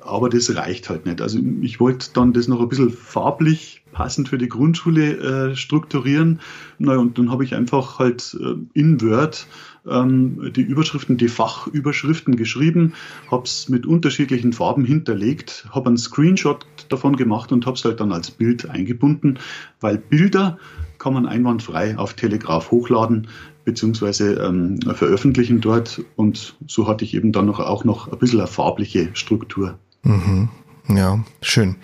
Aber 0.00 0.30
das 0.30 0.54
reicht 0.54 0.88
halt 0.88 1.04
nicht. 1.04 1.20
Also 1.20 1.38
ich 1.60 1.80
wollte 1.80 2.08
dann 2.14 2.32
das 2.32 2.48
noch 2.48 2.60
ein 2.60 2.68
bisschen 2.68 2.90
farblich 2.90 3.82
passend 3.98 4.28
für 4.28 4.38
die 4.38 4.48
Grundschule 4.48 5.50
äh, 5.50 5.56
strukturieren. 5.56 6.38
Na, 6.78 6.96
und 6.96 7.18
dann 7.18 7.32
habe 7.32 7.42
ich 7.42 7.56
einfach 7.56 7.98
halt 7.98 8.38
äh, 8.40 8.54
in 8.72 9.00
Word 9.02 9.48
ähm, 9.88 10.52
die 10.54 10.62
Überschriften, 10.62 11.16
die 11.16 11.26
Fachüberschriften 11.26 12.36
geschrieben, 12.36 12.94
habe 13.28 13.42
es 13.42 13.68
mit 13.68 13.86
unterschiedlichen 13.86 14.52
Farben 14.52 14.84
hinterlegt, 14.84 15.66
habe 15.72 15.88
einen 15.88 15.98
Screenshot 15.98 16.64
davon 16.88 17.16
gemacht 17.16 17.50
und 17.50 17.66
habe 17.66 17.76
es 17.76 17.84
halt 17.84 17.98
dann 17.98 18.12
als 18.12 18.30
Bild 18.30 18.70
eingebunden, 18.70 19.40
weil 19.80 19.98
Bilder 19.98 20.58
kann 20.98 21.12
man 21.12 21.26
einwandfrei 21.26 21.98
auf 21.98 22.14
Telegraph 22.14 22.70
hochladen 22.70 23.26
beziehungsweise 23.64 24.34
ähm, 24.34 24.78
veröffentlichen 24.94 25.60
dort 25.60 26.02
und 26.14 26.54
so 26.68 26.86
hatte 26.86 27.04
ich 27.04 27.14
eben 27.14 27.32
dann 27.32 27.46
noch, 27.46 27.58
auch 27.58 27.82
noch 27.82 28.12
ein 28.12 28.18
bisschen 28.18 28.38
eine 28.38 28.46
farbliche 28.46 29.10
Struktur. 29.14 29.76
Mhm. 30.04 30.50
Ja, 30.88 31.22
schön. 31.42 31.76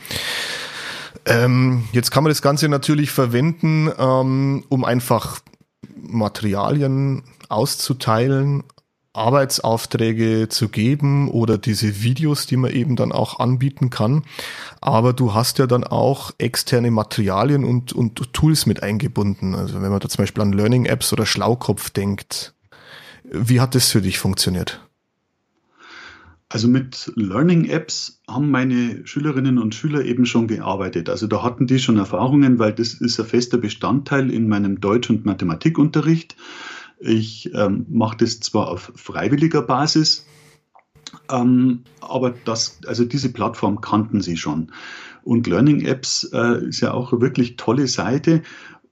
Ähm, 1.26 1.85
jetzt 1.93 2.11
kann 2.11 2.25
man 2.25 2.31
das 2.31 2.43
Ganze 2.43 2.69
natürlich 2.69 3.11
verwenden, 3.11 3.90
ähm, 3.99 4.64
um 4.69 4.85
einfach 4.85 5.40
Materialien 5.97 7.23
auszuteilen, 7.49 8.64
Arbeitsaufträge 9.14 10.49
zu 10.49 10.69
geben 10.69 11.31
oder 11.31 11.57
diese 11.57 12.02
Videos, 12.02 12.47
die 12.47 12.57
man 12.57 12.73
eben 12.73 12.97
dann 12.97 13.12
auch 13.12 13.38
anbieten 13.38 13.88
kann. 13.88 14.25
Aber 14.81 15.12
du 15.12 15.35
hast 15.35 15.59
ja 15.59 15.66
dann 15.66 15.85
auch 15.85 16.33
externe 16.38 16.90
Materialien 16.90 17.64
und, 17.64 17.93
und 17.93 18.33
Tools 18.33 18.66
mit 18.66 18.83
eingebunden. 18.83 19.54
Also 19.54 19.81
wenn 19.81 19.90
man 19.90 20.00
da 20.00 20.09
zum 20.09 20.23
Beispiel 20.23 20.43
an 20.43 20.52
Learning 20.52 20.85
Apps 20.85 21.12
oder 21.12 21.26
Schlaukopf 21.26 21.90
denkt. 21.90 22.54
Wie 23.23 23.61
hat 23.61 23.75
das 23.75 23.90
für 23.90 24.02
dich 24.02 24.19
funktioniert? 24.19 24.81
Also 26.54 26.68
mit 26.68 27.11
Learning 27.16 27.64
Apps 27.64 28.20
haben 28.28 28.49
meine 28.49 29.04
Schülerinnen 29.08 29.58
und 29.58 29.75
Schüler 29.75 30.04
eben 30.04 30.25
schon 30.25 30.46
gearbeitet. 30.46 31.11
Also 31.11 31.26
da 31.26 31.42
hatten 31.42 31.66
die 31.66 31.80
schon 31.80 31.99
Erfahrungen, 31.99 32.61
weil 32.61 32.73
das 32.73 32.94
ist 32.94 33.18
ein 33.18 33.26
fester 33.26 33.58
Bestandteil 33.58 34.30
in 34.30 34.49
meinem 34.49 34.80
Deutsch- 34.80 35.11
und 35.11 35.26
Mathematikunterricht. 35.26 36.37
Ich 37.00 37.52
ähm, 37.54 37.87
mache 37.88 38.18
das 38.18 38.38
zwar 38.38 38.68
auf 38.68 38.92
freiwilliger 38.94 39.62
Basis, 39.62 40.26
ähm, 41.28 41.80
aber 42.00 42.32
das, 42.44 42.78
also 42.87 43.04
diese 43.04 43.32
Plattform 43.32 43.80
kannten 43.80 44.20
sie 44.20 44.37
schon. 44.37 44.70
Und 45.25 45.49
Learning 45.49 45.84
Apps 45.84 46.23
äh, 46.32 46.68
ist 46.68 46.80
ja 46.82 46.92
auch 46.92 47.12
eine 47.12 47.20
wirklich 47.20 47.56
tolle 47.56 47.88
Seite, 47.88 48.44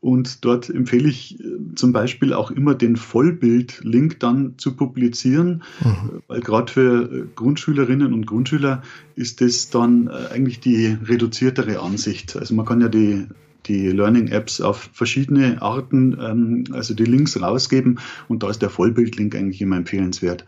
und 0.02 0.44
dort 0.44 0.68
empfehle 0.68 1.09
ich 1.09 1.38
äh, 1.38 1.44
zum 1.76 1.92
Beispiel 1.92 2.32
auch 2.35 2.50
immer 2.50 2.75
den 2.75 2.97
Vollbild-Link 2.97 4.18
dann 4.18 4.59
zu 4.59 4.75
publizieren, 4.75 5.62
mhm. 5.82 6.23
weil 6.26 6.40
gerade 6.40 6.73
für 6.73 7.04
äh, 7.04 7.25
Grundschülerinnen 7.37 8.12
und 8.12 8.26
Grundschüler 8.26 8.82
ist 9.14 9.40
das 9.40 9.71
dann 9.71 10.09
äh, 10.09 10.35
eigentlich 10.35 10.59
die 10.59 10.87
reduziertere 10.87 11.80
Ansicht. 11.80 12.37
Also 12.37 12.52
man 12.54 12.66
kann 12.66 12.80
ja 12.80 12.88
die 12.88 13.28
die 13.66 13.90
Learning-Apps 13.90 14.61
auf 14.61 14.90
verschiedene 14.92 15.62
Arten, 15.62 16.18
ähm, 16.21 16.64
also 16.73 16.94
die 16.94 17.04
Links 17.04 17.40
rausgeben 17.40 18.00
und 18.26 18.42
da 18.42 18.50
ist 18.50 18.61
der 18.61 18.71
Vollbild-Link 18.71 19.37
eigentlich 19.37 19.62
immer 19.62 19.76
empfehlenswert. 19.76 20.44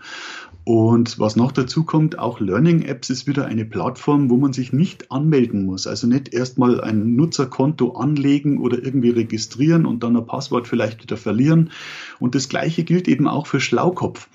Und 0.65 1.19
was 1.19 1.37
noch 1.37 1.53
dazu 1.53 1.85
kommt, 1.85 2.19
auch 2.19 2.41
Learning 2.41 2.81
Apps 2.83 3.11
ist 3.11 3.27
wieder 3.27 3.45
eine 3.45 3.67
Plattform, 3.67 4.31
wo 4.31 4.39
man 4.39 4.55
sich 4.55 4.73
nicht 4.73 5.13
anmelden 5.13 5.67
muss. 5.67 5.87
Also 5.87 6.07
nicht 6.07 6.33
erstmal 6.33 6.81
ein 6.81 7.17
Nutzerkonto 7.17 7.93
anlegen 7.93 8.59
oder 8.59 8.83
irgendwie 8.83 9.11
registrieren 9.11 9.85
und 9.85 10.03
dann 10.03 10.17
ein 10.17 10.27
Passwort 10.27 10.67
vielleicht 10.67 11.03
wieder 11.03 11.19
verlieren. 11.19 11.71
Und 12.19 12.35
das 12.35 12.49
Gleiche 12.49 12.83
gilt 12.85 13.09
eben 13.09 13.29
auch 13.29 13.47
für 13.47 13.61
Schlaukopf. 13.61 14.29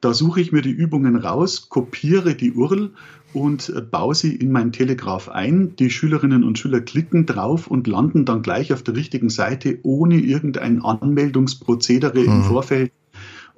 Da 0.00 0.14
suche 0.14 0.40
ich 0.40 0.50
mir 0.50 0.62
die 0.62 0.70
Übungen 0.70 1.14
raus, 1.14 1.68
kopiere 1.68 2.34
die 2.34 2.52
URL 2.52 2.90
und 3.32 3.72
baue 3.90 4.14
sie 4.14 4.34
in 4.34 4.50
mein 4.50 4.72
Telegraph 4.72 5.28
ein. 5.28 5.76
Die 5.76 5.90
Schülerinnen 5.90 6.42
und 6.42 6.58
Schüler 6.58 6.80
klicken 6.80 7.24
drauf 7.26 7.68
und 7.68 7.86
landen 7.86 8.24
dann 8.24 8.42
gleich 8.42 8.72
auf 8.72 8.82
der 8.82 8.96
richtigen 8.96 9.30
Seite, 9.30 9.78
ohne 9.82 10.16
irgendein 10.16 10.82
Anmeldungsprozedere 10.82 12.20
mhm. 12.20 12.26
im 12.26 12.42
Vorfeld 12.42 12.92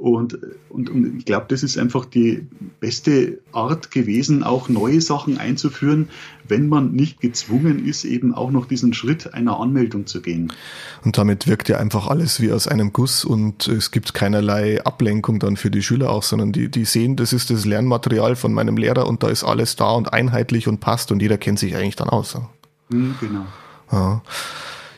und, 0.01 0.39
und, 0.71 0.89
und 0.89 1.19
ich 1.19 1.27
glaube, 1.27 1.45
das 1.51 1.63
ist 1.63 1.77
einfach 1.77 2.07
die 2.07 2.47
beste 2.81 3.39
Art 3.53 3.91
gewesen, 3.91 4.43
auch 4.43 4.71
neue 4.71 5.03
Sachen 5.03 5.37
einzuführen, 5.37 6.09
wenn 6.49 6.71
man 6.71 6.93
nicht 6.93 7.21
gezwungen 7.21 7.87
ist, 7.87 8.07
eben 8.07 8.35
auch 8.35 8.51
noch 8.51 8.65
diesen 8.65 8.95
Schritt 8.95 9.35
einer 9.35 9.61
Anmeldung 9.61 10.07
zu 10.07 10.23
gehen. 10.23 10.55
Und 11.05 11.19
damit 11.19 11.47
wirkt 11.47 11.69
ja 11.69 11.77
einfach 11.77 12.07
alles 12.07 12.41
wie 12.41 12.51
aus 12.51 12.67
einem 12.67 12.95
Guss 12.95 13.27
und 13.27 13.69
es 13.69 13.91
gibt 13.91 14.15
keinerlei 14.15 14.83
Ablenkung 14.83 15.39
dann 15.39 15.59
für 15.59 15.71
die 15.71 15.83
Schüler 15.83 16.09
auch, 16.11 16.23
sondern 16.23 16.53
die, 16.53 16.71
die 16.71 16.87
sehen, 16.87 17.17
das 17.17 17.35
ist 17.35 17.51
das 17.51 17.67
Lernmaterial 17.67 18.37
von 18.37 18.55
meinem 18.55 18.79
Lehrer 18.79 19.07
und 19.07 19.23
da 19.23 19.29
ist 19.29 19.45
alles 19.45 19.77
da 19.77 19.91
und 19.91 20.15
einheitlich 20.15 20.67
und 20.67 20.81
passt 20.81 21.13
und 21.13 21.21
jeder 21.21 21.37
kennt 21.37 21.59
sich 21.59 21.77
eigentlich 21.77 21.97
dann 21.97 22.09
aus. 22.09 22.39
Mhm, 22.89 23.17
genau. 23.21 23.45
Ja. 23.93 24.23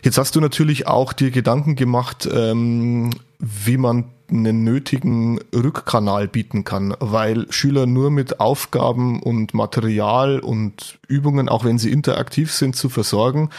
Jetzt 0.05 0.19
hast 0.19 0.37
du 0.37 0.41
natürlich 0.41 0.87
auch 0.87 1.13
dir 1.13 1.33
Gedanken 1.33 1.75
gemacht, 1.75 2.29
ähm, 2.33 3.11
wie 3.41 3.79
man 3.79 4.05
einen 4.33 4.65
nötigen 4.65 5.39
Rückkanal 5.55 6.29
bieten 6.29 6.65
kann, 6.65 6.95
weil 7.01 7.47
Schüler 7.51 7.87
nur 7.87 8.11
mit 8.11 8.41
Aufgaben 8.41 9.23
und 9.23 9.55
Material 9.55 10.41
und 10.41 10.99
Übungen, 11.09 11.49
auch 11.49 11.65
wenn 11.65 11.79
sie 11.79 11.93
interaktiv 11.93 12.53
sind, 12.53 12.75
zu 12.75 12.89
versorgen, 12.89 13.51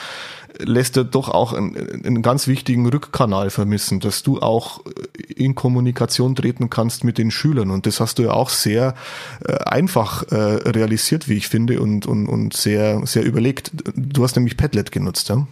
lässt 0.60 0.98
er 0.98 1.04
doch 1.04 1.30
auch 1.30 1.54
einen, 1.54 2.06
einen 2.06 2.22
ganz 2.22 2.48
wichtigen 2.48 2.88
Rückkanal 2.88 3.50
vermissen, 3.50 4.00
dass 4.00 4.24
du 4.24 4.40
auch 4.40 4.82
in 5.36 5.56
Kommunikation 5.56 6.36
treten 6.36 6.70
kannst 6.70 7.04
mit 7.04 7.18
den 7.18 7.32
Schülern. 7.32 7.72
Und 7.72 7.86
das 7.86 8.00
hast 8.00 8.20
du 8.20 8.24
ja 8.24 8.32
auch 8.32 8.50
sehr 8.50 8.96
äh, 9.46 9.54
einfach 9.64 10.24
äh, 10.32 10.36
realisiert, 10.36 11.28
wie 11.28 11.36
ich 11.36 11.48
finde, 11.48 11.82
und, 11.82 12.06
und, 12.06 12.28
und 12.28 12.54
sehr, 12.54 13.06
sehr 13.06 13.24
überlegt. 13.24 13.72
Du 13.96 14.24
hast 14.24 14.36
nämlich 14.36 14.58
Padlet 14.58 14.92
genutzt, 14.92 15.30
ja? 15.30 15.48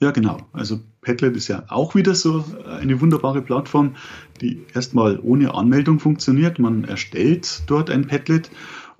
Ja, 0.00 0.10
genau. 0.10 0.38
Also 0.52 0.80
Padlet 1.00 1.36
ist 1.36 1.48
ja 1.48 1.64
auch 1.68 1.94
wieder 1.94 2.14
so 2.14 2.44
eine 2.80 3.00
wunderbare 3.00 3.40
Plattform, 3.40 3.96
die 4.40 4.62
erstmal 4.74 5.18
ohne 5.20 5.54
Anmeldung 5.54 6.00
funktioniert. 6.00 6.58
Man 6.58 6.84
erstellt 6.84 7.62
dort 7.66 7.88
ein 7.88 8.06
Padlet 8.06 8.50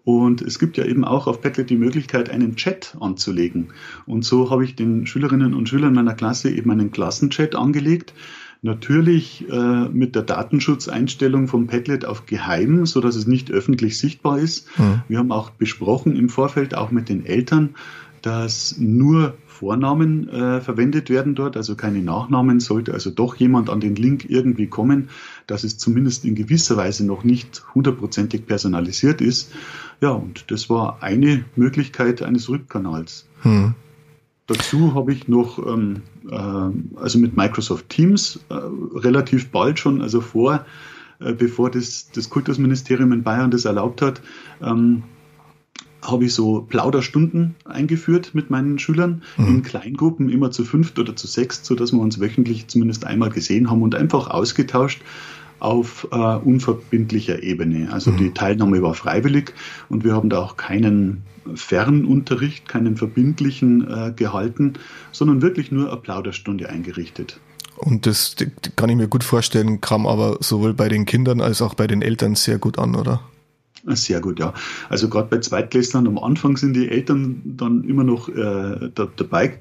Und 0.06 0.40
es 0.40 0.60
gibt 0.60 0.76
ja 0.76 0.84
eben 0.84 1.04
auch 1.04 1.26
auf 1.26 1.42
Padlet 1.42 1.68
die 1.68 1.76
Möglichkeit, 1.76 2.30
einen 2.30 2.54
Chat 2.54 2.96
anzulegen. 3.00 3.72
Und 4.06 4.24
so 4.24 4.50
habe 4.50 4.64
ich 4.64 4.76
den 4.76 5.04
Schülerinnen 5.04 5.52
und 5.52 5.68
Schülern 5.68 5.94
meiner 5.94 6.14
Klasse 6.14 6.48
eben 6.48 6.70
einen 6.70 6.92
Klassenchat 6.92 7.56
angelegt. 7.56 8.14
Natürlich 8.62 9.46
äh, 9.50 9.88
mit 9.88 10.14
der 10.14 10.22
Datenschutzeinstellung 10.22 11.48
vom 11.48 11.66
Padlet 11.66 12.04
auf 12.04 12.24
geheim, 12.24 12.86
so 12.86 13.00
dass 13.00 13.16
es 13.16 13.26
nicht 13.26 13.50
öffentlich 13.50 13.98
sichtbar 13.98 14.38
ist. 14.38 14.68
Mhm. 14.78 15.02
Wir 15.08 15.18
haben 15.18 15.32
auch 15.32 15.50
besprochen 15.50 16.14
im 16.14 16.28
Vorfeld, 16.28 16.76
auch 16.76 16.92
mit 16.92 17.08
den 17.08 17.26
Eltern, 17.26 17.74
dass 18.22 18.76
nur 18.78 19.34
Vornamen 19.56 20.28
äh, 20.28 20.60
verwendet 20.60 21.08
werden 21.08 21.34
dort, 21.34 21.56
also 21.56 21.76
keine 21.76 22.02
Nachnamen. 22.02 22.60
Sollte 22.60 22.92
also 22.92 23.10
doch 23.10 23.36
jemand 23.36 23.70
an 23.70 23.80
den 23.80 23.96
Link 23.96 24.28
irgendwie 24.28 24.66
kommen, 24.66 25.08
dass 25.46 25.64
es 25.64 25.78
zumindest 25.78 26.24
in 26.24 26.34
gewisser 26.34 26.76
Weise 26.76 27.06
noch 27.06 27.24
nicht 27.24 27.64
hundertprozentig 27.74 28.46
personalisiert 28.46 29.20
ist. 29.20 29.52
Ja, 30.00 30.10
und 30.10 30.50
das 30.50 30.68
war 30.68 31.02
eine 31.02 31.44
Möglichkeit 31.56 32.22
eines 32.22 32.48
Rückkanals. 32.48 33.26
Hm. 33.42 33.74
Dazu 34.46 34.94
habe 34.94 35.12
ich 35.12 35.26
noch, 35.26 35.58
ähm, 35.58 36.02
äh, 36.30 37.00
also 37.00 37.18
mit 37.18 37.36
Microsoft 37.36 37.88
Teams 37.88 38.40
äh, 38.48 38.54
relativ 38.54 39.48
bald 39.50 39.78
schon, 39.78 40.02
also 40.02 40.20
vor, 40.20 40.66
äh, 41.18 41.32
bevor 41.32 41.70
das, 41.70 42.10
das 42.14 42.28
Kultusministerium 42.30 43.12
in 43.12 43.22
Bayern 43.22 43.50
das 43.50 43.64
erlaubt 43.64 44.02
hat, 44.02 44.20
ähm, 44.62 45.02
habe 46.06 46.24
ich 46.26 46.34
so 46.34 46.62
Plauderstunden 46.62 47.54
eingeführt 47.64 48.30
mit 48.34 48.50
meinen 48.50 48.78
Schülern 48.78 49.22
mhm. 49.36 49.46
in 49.46 49.62
Kleingruppen, 49.62 50.30
immer 50.30 50.50
zu 50.50 50.64
fünft 50.64 50.98
oder 50.98 51.16
zu 51.16 51.26
sechst, 51.26 51.64
sodass 51.64 51.92
wir 51.92 52.00
uns 52.00 52.20
wöchentlich 52.20 52.68
zumindest 52.68 53.06
einmal 53.06 53.30
gesehen 53.30 53.70
haben 53.70 53.82
und 53.82 53.94
einfach 53.94 54.28
ausgetauscht 54.28 55.02
auf 55.58 56.06
äh, 56.10 56.16
unverbindlicher 56.16 57.42
Ebene. 57.42 57.92
Also 57.92 58.10
mhm. 58.10 58.18
die 58.18 58.30
Teilnahme 58.32 58.82
war 58.82 58.94
freiwillig 58.94 59.54
und 59.88 60.04
wir 60.04 60.14
haben 60.14 60.28
da 60.28 60.38
auch 60.38 60.56
keinen 60.56 61.22
Fernunterricht, 61.54 62.68
keinen 62.68 62.96
verbindlichen 62.96 63.88
äh, 63.88 64.12
gehalten, 64.14 64.74
sondern 65.12 65.42
wirklich 65.42 65.70
nur 65.70 65.90
eine 65.90 66.00
Plauderstunde 66.00 66.68
eingerichtet. 66.68 67.38
Und 67.76 68.06
das 68.06 68.36
kann 68.74 68.88
ich 68.88 68.96
mir 68.96 69.08
gut 69.08 69.22
vorstellen, 69.22 69.80
kam 69.80 70.06
aber 70.06 70.38
sowohl 70.40 70.72
bei 70.72 70.88
den 70.88 71.04
Kindern 71.04 71.40
als 71.40 71.60
auch 71.60 71.74
bei 71.74 71.86
den 71.86 72.02
Eltern 72.02 72.34
sehr 72.34 72.58
gut 72.58 72.78
an, 72.78 72.94
oder? 72.94 73.20
Sehr 73.94 74.20
gut, 74.20 74.38
ja. 74.38 74.52
Also 74.88 75.08
gerade 75.08 75.28
bei 75.28 75.38
Zweitklässlern 75.38 76.06
am 76.06 76.18
Anfang 76.18 76.56
sind 76.56 76.74
die 76.74 76.88
Eltern 76.88 77.42
dann 77.44 77.84
immer 77.84 78.04
noch 78.04 78.28
äh, 78.28 78.90
da, 78.94 79.08
dabei 79.16 79.58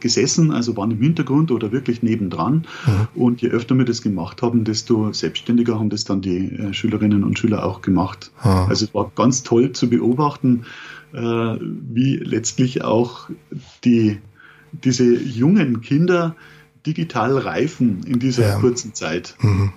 gesessen, 0.00 0.50
also 0.50 0.76
waren 0.76 0.90
im 0.90 1.00
Hintergrund 1.00 1.50
oder 1.50 1.70
wirklich 1.70 2.02
nebendran. 2.02 2.66
Mhm. 2.86 3.08
Und 3.14 3.42
je 3.42 3.50
öfter 3.50 3.76
wir 3.76 3.84
das 3.84 4.02
gemacht 4.02 4.42
haben, 4.42 4.64
desto 4.64 5.12
selbstständiger 5.12 5.78
haben 5.78 5.90
das 5.90 6.04
dann 6.04 6.20
die 6.20 6.52
äh, 6.52 6.74
Schülerinnen 6.74 7.24
und 7.24 7.38
Schüler 7.38 7.64
auch 7.64 7.80
gemacht. 7.80 8.32
Mhm. 8.42 8.50
Also 8.50 8.86
es 8.86 8.94
war 8.94 9.12
ganz 9.14 9.42
toll 9.42 9.72
zu 9.72 9.88
beobachten, 9.88 10.64
äh, 11.12 11.18
wie 11.20 12.16
letztlich 12.16 12.82
auch 12.82 13.30
die, 13.84 14.18
diese 14.72 15.04
jungen 15.04 15.80
Kinder 15.80 16.34
digital 16.86 17.38
reifen 17.38 18.02
in 18.04 18.18
dieser 18.18 18.48
ja. 18.48 18.58
kurzen 18.58 18.94
Zeit. 18.94 19.36
Mhm. 19.40 19.72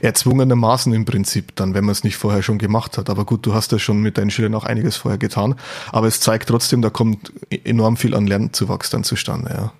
Erzwungenermaßen 0.00 0.92
im 0.92 1.04
Prinzip 1.04 1.54
dann, 1.56 1.74
wenn 1.74 1.84
man 1.84 1.92
es 1.92 2.04
nicht 2.04 2.16
vorher 2.16 2.42
schon 2.42 2.58
gemacht 2.58 2.98
hat. 2.98 3.10
Aber 3.10 3.24
gut, 3.24 3.46
du 3.46 3.54
hast 3.54 3.72
ja 3.72 3.78
schon 3.78 4.00
mit 4.00 4.18
deinen 4.18 4.30
Schülern 4.30 4.54
auch 4.54 4.64
einiges 4.64 4.96
vorher 4.96 5.18
getan. 5.18 5.54
Aber 5.90 6.06
es 6.06 6.20
zeigt 6.20 6.48
trotzdem, 6.48 6.82
da 6.82 6.90
kommt 6.90 7.32
enorm 7.64 7.96
viel 7.96 8.14
an 8.14 8.26
Lernzuwachs 8.26 8.90
dann 8.90 9.04
zustande, 9.04 9.50
ja. 9.50 9.72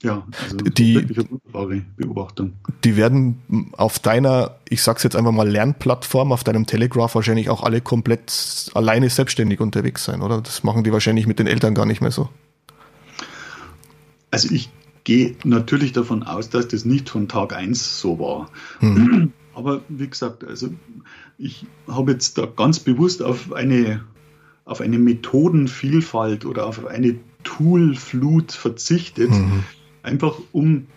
Ja, 0.00 0.24
also 0.44 0.56
die, 0.58 0.94
wunderbare 0.94 1.82
Beobachtung. 1.96 2.52
Die 2.84 2.96
werden 2.96 3.72
auf 3.76 3.98
deiner, 3.98 4.58
ich 4.68 4.80
sag's 4.82 5.02
jetzt 5.02 5.16
einfach 5.16 5.32
mal, 5.32 5.48
Lernplattform, 5.48 6.30
auf 6.30 6.44
deinem 6.44 6.66
Telegraph 6.66 7.16
wahrscheinlich 7.16 7.50
auch 7.50 7.64
alle 7.64 7.80
komplett 7.80 8.70
alleine 8.74 9.10
selbstständig 9.10 9.58
unterwegs 9.58 10.04
sein, 10.04 10.22
oder? 10.22 10.40
Das 10.40 10.62
machen 10.62 10.84
die 10.84 10.92
wahrscheinlich 10.92 11.26
mit 11.26 11.40
den 11.40 11.48
Eltern 11.48 11.74
gar 11.74 11.84
nicht 11.84 12.00
mehr 12.00 12.12
so. 12.12 12.28
Also 14.30 14.54
ich 14.54 14.70
gehe 15.08 15.34
natürlich 15.42 15.92
davon 15.94 16.22
aus, 16.22 16.50
dass 16.50 16.68
das 16.68 16.84
nicht 16.84 17.08
von 17.08 17.28
Tag 17.28 17.56
1 17.56 17.98
so 17.98 18.18
war. 18.18 18.50
Mhm. 18.82 19.32
Aber 19.54 19.80
wie 19.88 20.06
gesagt, 20.06 20.44
also 20.44 20.68
ich 21.38 21.64
habe 21.88 22.12
jetzt 22.12 22.36
da 22.36 22.44
ganz 22.44 22.78
bewusst 22.78 23.22
auf 23.22 23.50
eine, 23.54 24.04
auf 24.66 24.82
eine 24.82 24.98
Methodenvielfalt 24.98 26.44
oder 26.44 26.66
auf 26.66 26.84
eine 26.84 27.18
Toolflut 27.42 28.52
verzichtet, 28.52 29.30
mhm. 29.30 29.64
einfach 30.02 30.38
um 30.52 30.88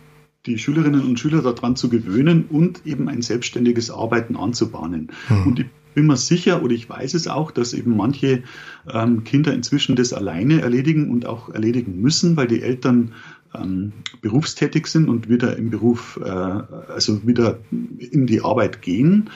die 0.45 0.57
Schülerinnen 0.57 1.05
und 1.05 1.17
Schüler 1.17 1.41
daran 1.41 1.77
zu 1.77 1.87
gewöhnen 1.87 2.43
und 2.49 2.85
eben 2.85 3.07
ein 3.07 3.21
selbstständiges 3.21 3.91
Arbeiten 3.91 4.35
anzubahnen. 4.35 5.11
Mhm. 5.29 5.47
Und 5.47 5.59
ich 5.61 5.67
bin 5.93 6.07
mir 6.07 6.17
sicher 6.17 6.61
oder 6.63 6.73
ich 6.73 6.89
weiß 6.89 7.13
es 7.13 7.27
auch, 7.29 7.49
dass 7.49 7.73
eben 7.73 7.95
manche 7.95 8.43
ähm, 8.91 9.23
Kinder 9.23 9.53
inzwischen 9.53 9.95
das 9.95 10.11
alleine 10.11 10.61
erledigen 10.61 11.09
und 11.09 11.25
auch 11.25 11.47
erledigen 11.49 12.01
müssen, 12.01 12.35
weil 12.35 12.47
die 12.47 12.61
Eltern 12.61 13.13
ähm, 13.55 13.93
berufstätig 14.21 14.87
sind 14.87 15.09
und 15.09 15.29
wieder 15.29 15.57
im 15.57 15.69
Beruf, 15.69 16.19
äh, 16.23 16.29
also 16.29 17.25
wieder 17.27 17.59
in 17.71 18.27
die 18.27 18.41
Arbeit 18.41 18.81
gehen, 18.81 19.29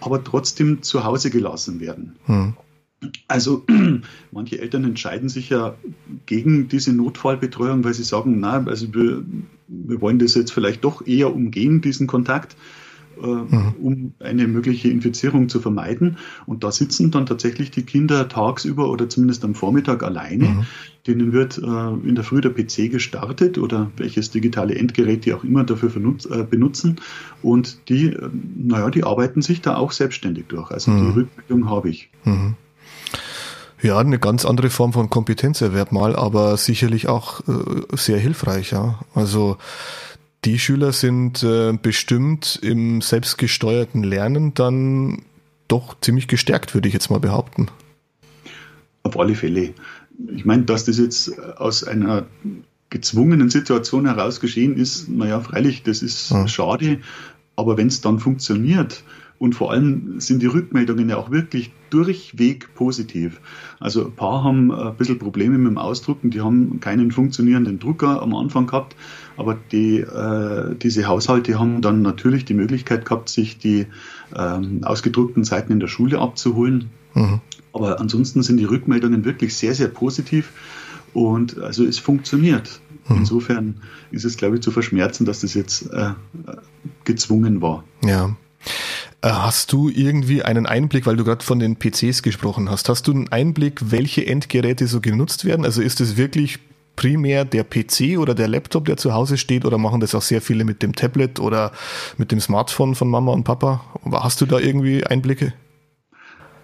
aber 0.00 0.24
trotzdem 0.24 0.82
zu 0.82 1.04
Hause 1.04 1.30
gelassen 1.30 1.80
werden. 1.80 2.16
Hm. 2.26 2.54
Also 3.28 3.64
manche 4.30 4.60
Eltern 4.60 4.84
entscheiden 4.84 5.28
sich 5.28 5.50
ja 5.50 5.74
gegen 6.26 6.68
diese 6.68 6.92
Notfallbetreuung, 6.92 7.84
weil 7.84 7.94
sie 7.94 8.04
sagen, 8.04 8.40
na, 8.40 8.64
also 8.66 8.92
wir, 8.94 9.24
wir 9.68 10.00
wollen 10.00 10.18
das 10.18 10.34
jetzt 10.34 10.52
vielleicht 10.52 10.84
doch 10.84 11.06
eher 11.06 11.34
umgehen, 11.34 11.80
diesen 11.80 12.06
Kontakt 12.06 12.56
mhm. 13.26 13.74
um 13.80 14.12
eine 14.20 14.46
mögliche 14.46 14.88
Infizierung 14.88 15.48
zu 15.48 15.60
vermeiden. 15.60 16.18
Und 16.46 16.64
da 16.64 16.72
sitzen 16.72 17.10
dann 17.10 17.26
tatsächlich 17.26 17.70
die 17.70 17.82
Kinder 17.82 18.28
tagsüber 18.28 18.90
oder 18.90 19.08
zumindest 19.08 19.44
am 19.44 19.54
Vormittag 19.54 20.02
alleine. 20.02 20.48
Mhm. 20.48 20.66
Denen 21.06 21.32
wird 21.32 21.58
äh, 21.58 22.08
in 22.08 22.14
der 22.14 22.24
Früh 22.24 22.40
der 22.40 22.50
PC 22.50 22.90
gestartet 22.90 23.58
oder 23.58 23.90
welches 23.96 24.30
digitale 24.30 24.74
Endgerät 24.74 25.24
die 25.24 25.32
auch 25.32 25.44
immer 25.44 25.64
dafür 25.64 25.90
äh, 25.94 26.42
benutzen. 26.42 27.00
Und 27.42 27.88
die, 27.88 28.12
äh, 28.12 28.30
naja, 28.56 28.90
die 28.90 29.04
arbeiten 29.04 29.42
sich 29.42 29.60
da 29.60 29.76
auch 29.76 29.92
selbstständig 29.92 30.46
durch. 30.48 30.70
Also 30.70 30.90
mhm. 30.90 31.06
die 31.06 31.20
Rückmeldung 31.20 31.70
habe 31.70 31.88
ich. 31.88 32.10
Mhm. 32.24 32.56
Ja, 33.82 33.98
eine 33.98 34.18
ganz 34.18 34.44
andere 34.44 34.68
Form 34.68 34.92
von 34.92 35.08
Kompetenzerwerb 35.08 35.90
mal, 35.90 36.14
aber 36.14 36.56
sicherlich 36.58 37.08
auch 37.08 37.40
äh, 37.48 37.96
sehr 37.96 38.18
hilfreich, 38.18 38.72
ja. 38.72 39.00
Also 39.14 39.56
die 40.44 40.58
Schüler 40.58 40.92
sind 40.92 41.42
äh, 41.42 41.72
bestimmt 41.72 42.58
im 42.62 43.00
selbstgesteuerten 43.02 44.02
Lernen 44.02 44.54
dann 44.54 45.22
doch 45.68 45.98
ziemlich 46.00 46.28
gestärkt, 46.28 46.74
würde 46.74 46.88
ich 46.88 46.94
jetzt 46.94 47.10
mal 47.10 47.20
behaupten. 47.20 47.68
Auf 49.02 49.18
alle 49.18 49.34
Fälle. 49.34 49.74
Ich 50.34 50.44
meine, 50.44 50.64
dass 50.64 50.84
das 50.84 50.98
jetzt 50.98 51.38
aus 51.38 51.84
einer 51.84 52.26
gezwungenen 52.90 53.50
Situation 53.50 54.06
heraus 54.06 54.40
geschehen 54.40 54.76
ist, 54.76 55.08
naja, 55.08 55.40
freilich, 55.40 55.84
das 55.84 56.02
ist 56.02 56.30
ja. 56.30 56.48
schade, 56.48 57.00
aber 57.56 57.76
wenn 57.76 57.86
es 57.86 58.00
dann 58.00 58.18
funktioniert, 58.18 59.04
und 59.40 59.54
vor 59.54 59.72
allem 59.72 60.20
sind 60.20 60.42
die 60.42 60.46
Rückmeldungen 60.46 61.08
ja 61.08 61.16
auch 61.16 61.30
wirklich 61.30 61.72
durchweg 61.88 62.74
positiv. 62.74 63.40
Also 63.80 64.04
ein 64.04 64.12
paar 64.12 64.44
haben 64.44 64.70
ein 64.70 64.94
bisschen 64.96 65.18
Probleme 65.18 65.56
mit 65.56 65.68
dem 65.68 65.78
Ausdrucken, 65.78 66.28
die 66.28 66.42
haben 66.42 66.78
keinen 66.80 67.10
funktionierenden 67.10 67.78
Drucker 67.78 68.20
am 68.20 68.34
Anfang 68.34 68.66
gehabt, 68.66 68.96
aber 69.38 69.56
die, 69.72 70.00
äh, 70.00 70.74
diese 70.76 71.06
Haushalte 71.06 71.58
haben 71.58 71.80
dann 71.80 72.02
natürlich 72.02 72.44
die 72.44 72.52
Möglichkeit 72.52 73.06
gehabt, 73.06 73.30
sich 73.30 73.56
die 73.56 73.86
ähm, 74.36 74.84
ausgedruckten 74.84 75.42
Seiten 75.42 75.72
in 75.72 75.80
der 75.80 75.88
Schule 75.88 76.18
abzuholen. 76.18 76.90
Mhm. 77.14 77.40
Aber 77.72 77.98
ansonsten 77.98 78.42
sind 78.42 78.58
die 78.58 78.66
Rückmeldungen 78.66 79.24
wirklich 79.24 79.56
sehr, 79.56 79.74
sehr 79.74 79.88
positiv. 79.88 80.52
Und 81.14 81.58
also 81.58 81.86
es 81.86 81.98
funktioniert. 81.98 82.82
Mhm. 83.08 83.16
Insofern 83.16 83.76
ist 84.10 84.26
es, 84.26 84.36
glaube 84.36 84.56
ich, 84.56 84.62
zu 84.62 84.70
verschmerzen, 84.70 85.24
dass 85.24 85.40
das 85.40 85.54
jetzt 85.54 85.90
äh, 85.94 86.10
gezwungen 87.04 87.62
war. 87.62 87.84
Ja. 88.04 88.36
Äh, 89.22 89.28
hast 89.28 89.72
du 89.72 89.90
irgendwie 89.90 90.42
einen 90.42 90.66
Einblick, 90.66 91.06
weil 91.06 91.16
du 91.16 91.24
gerade 91.24 91.44
von 91.44 91.58
den 91.58 91.76
PCs 91.76 92.22
gesprochen 92.22 92.70
hast, 92.70 92.88
hast 92.88 93.06
du 93.06 93.12
einen 93.12 93.28
Einblick, 93.28 93.90
welche 93.90 94.26
Endgeräte 94.26 94.86
so 94.86 95.00
genutzt 95.00 95.44
werden? 95.44 95.64
Also 95.64 95.82
ist 95.82 96.00
es 96.00 96.16
wirklich 96.16 96.58
primär 96.96 97.44
der 97.44 97.64
PC 97.64 98.18
oder 98.18 98.34
der 98.34 98.48
Laptop, 98.48 98.86
der 98.86 98.96
zu 98.96 99.12
Hause 99.12 99.38
steht, 99.38 99.64
oder 99.64 99.78
machen 99.78 100.00
das 100.00 100.14
auch 100.14 100.22
sehr 100.22 100.40
viele 100.40 100.64
mit 100.64 100.82
dem 100.82 100.94
Tablet 100.94 101.38
oder 101.38 101.72
mit 102.18 102.32
dem 102.32 102.40
Smartphone 102.40 102.94
von 102.94 103.08
Mama 103.08 103.32
und 103.32 103.44
Papa? 103.44 103.84
Hast 104.12 104.40
du 104.40 104.46
da 104.46 104.58
irgendwie 104.58 105.04
Einblicke? 105.04 105.52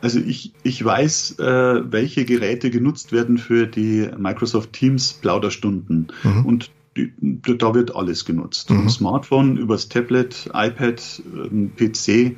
Also 0.03 0.21
ich, 0.21 0.53
ich 0.63 0.85
weiß, 0.85 1.39
äh, 1.39 1.93
welche 1.93 2.25
Geräte 2.25 2.71
genutzt 2.71 3.13
werden 3.13 3.39
für 3.39 3.67
die 3.67 4.09
Microsoft 4.17 4.73
Teams 4.73 5.15
Plauderstunden. 5.15 6.09
Mhm. 6.23 6.45
Und 6.45 6.71
da 7.21 7.75
wird 7.75 7.95
alles 7.95 8.25
genutzt. 8.25 8.71
Mhm. 8.71 8.89
Smartphone, 8.89 9.57
übers 9.57 9.89
Tablet, 9.89 10.51
iPad, 10.53 11.23
ähm, 11.35 11.73
PC, 11.77 12.37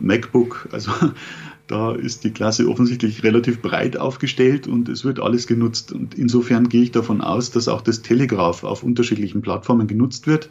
MacBook. 0.00 0.68
Also 0.72 0.90
da 1.66 1.92
ist 1.92 2.24
die 2.24 2.30
Klasse 2.30 2.68
offensichtlich 2.68 3.22
relativ 3.22 3.62
breit 3.62 3.96
aufgestellt 3.96 4.66
und 4.66 4.88
es 4.88 5.04
wird 5.04 5.20
alles 5.20 5.46
genutzt. 5.46 5.92
Und 5.92 6.14
insofern 6.14 6.68
gehe 6.68 6.82
ich 6.82 6.92
davon 6.92 7.20
aus, 7.20 7.50
dass 7.50 7.68
auch 7.68 7.80
das 7.80 8.02
Telegraph 8.02 8.64
auf 8.64 8.82
unterschiedlichen 8.82 9.42
Plattformen 9.42 9.86
genutzt 9.86 10.26
wird. 10.26 10.50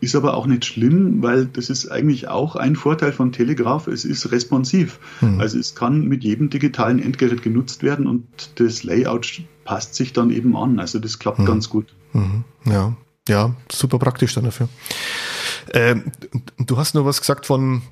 Ist 0.00 0.14
aber 0.14 0.34
auch 0.34 0.46
nicht 0.46 0.64
schlimm, 0.64 1.22
weil 1.22 1.46
das 1.46 1.70
ist 1.70 1.90
eigentlich 1.90 2.28
auch 2.28 2.56
ein 2.56 2.76
Vorteil 2.76 3.12
von 3.12 3.32
Telegraph. 3.32 3.88
Es 3.88 4.04
ist 4.04 4.30
responsiv. 4.30 5.00
Mhm. 5.20 5.40
Also 5.40 5.58
es 5.58 5.74
kann 5.74 6.06
mit 6.06 6.22
jedem 6.22 6.50
digitalen 6.50 7.00
Endgerät 7.00 7.42
genutzt 7.42 7.82
werden 7.82 8.06
und 8.06 8.26
das 8.56 8.84
Layout 8.84 9.42
passt 9.64 9.94
sich 9.94 10.12
dann 10.12 10.30
eben 10.30 10.56
an. 10.56 10.78
Also 10.78 10.98
das 10.98 11.18
klappt 11.18 11.40
mhm. 11.40 11.46
ganz 11.46 11.68
gut. 11.68 11.94
Mhm. 12.12 12.44
Ja, 12.64 12.96
ja, 13.28 13.54
super 13.70 13.98
praktisch 13.98 14.34
dann 14.34 14.44
dafür. 14.44 14.68
Ähm, 15.72 16.04
du 16.58 16.76
hast 16.76 16.94
nur 16.94 17.04
was 17.04 17.20
gesagt 17.20 17.46
von 17.46 17.82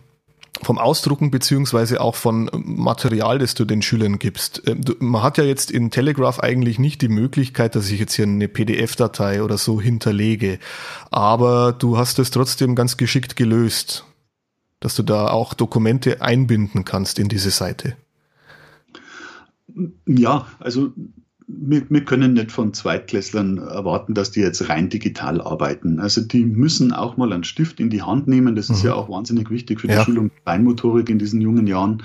vom 0.62 0.78
Ausdrucken 0.78 1.30
beziehungsweise 1.30 2.00
auch 2.00 2.14
von 2.14 2.50
Material, 2.52 3.38
das 3.38 3.54
du 3.54 3.64
den 3.64 3.82
Schülern 3.82 4.18
gibst. 4.18 4.62
Ähm, 4.66 4.80
man 4.98 5.22
hat 5.22 5.38
ja 5.38 5.44
jetzt 5.44 5.70
in 5.70 5.90
Telegraph 5.90 6.40
eigentlich 6.40 6.78
nicht 6.78 7.02
die 7.02 7.08
Möglichkeit, 7.08 7.74
dass 7.74 7.90
ich 7.90 8.00
jetzt 8.00 8.14
hier 8.14 8.24
eine 8.24 8.48
PDF-Datei 8.48 9.42
oder 9.42 9.58
so 9.58 9.80
hinterlege. 9.80 10.58
Aber 11.10 11.72
du 11.72 11.98
hast 11.98 12.18
es 12.18 12.30
trotzdem 12.30 12.74
ganz 12.74 12.96
geschickt 12.96 13.36
gelöst, 13.36 14.04
dass 14.80 14.94
du 14.94 15.02
da 15.02 15.28
auch 15.28 15.54
Dokumente 15.54 16.22
einbinden 16.22 16.84
kannst 16.84 17.18
in 17.18 17.28
diese 17.28 17.50
Seite. 17.50 17.96
Ja, 20.06 20.46
also 20.58 20.92
wir, 21.48 21.82
wir, 21.88 22.04
können 22.04 22.32
nicht 22.32 22.50
von 22.50 22.74
Zweitklässlern 22.74 23.59
erwarten, 23.59 24.14
dass 24.14 24.32
die 24.32 24.40
jetzt 24.40 24.68
rein 24.68 24.88
digital 24.88 25.40
arbeiten. 25.40 26.00
Also 26.00 26.20
die 26.20 26.44
müssen 26.44 26.92
auch 26.92 27.16
mal 27.16 27.32
einen 27.32 27.44
Stift 27.44 27.78
in 27.78 27.88
die 27.88 28.02
Hand 28.02 28.26
nehmen. 28.26 28.56
Das 28.56 28.68
mhm. 28.68 28.74
ist 28.74 28.82
ja 28.82 28.94
auch 28.94 29.09
wahnsinnig 29.09 29.50
wichtig 29.50 29.80
für 29.80 29.87
die 29.87 29.94
ja. 29.94 30.04
Schulung 30.04 30.32
Feinmotorik 30.44 31.09
in 31.09 31.20
diesen 31.20 31.40
jungen 31.40 31.68
Jahren. 31.68 32.02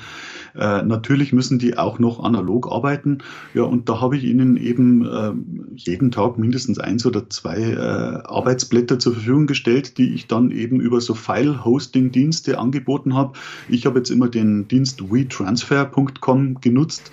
Äh, 0.53 0.83
natürlich 0.83 1.33
müssen 1.33 1.57
die 1.57 1.75
auch 1.75 1.97
noch 1.97 2.23
analog 2.23 2.71
arbeiten. 2.71 3.19
Ja, 3.55 3.63
und 3.63 3.89
da 3.89 3.99
habe 3.99 4.15
ich 4.15 4.25
ihnen 4.25 4.57
eben 4.57 5.07
äh, 5.07 5.31
jeden 5.75 6.11
Tag 6.11 6.37
mindestens 6.37 6.77
eins 6.77 7.05
oder 7.07 7.27
zwei 7.29 7.57
äh, 7.57 7.77
Arbeitsblätter 7.77 8.99
zur 8.99 9.13
Verfügung 9.13 9.47
gestellt, 9.47 9.97
die 9.97 10.13
ich 10.13 10.27
dann 10.27 10.51
eben 10.51 10.79
über 10.79 11.01
so 11.01 11.15
File-Hosting-Dienste 11.15 12.59
angeboten 12.59 13.15
habe. 13.15 13.33
Ich 13.69 13.87
habe 13.87 13.97
jetzt 13.97 14.11
immer 14.11 14.27
den 14.27 14.67
Dienst 14.67 15.11
WeTransfer.com 15.11 16.61
genutzt. 16.61 17.11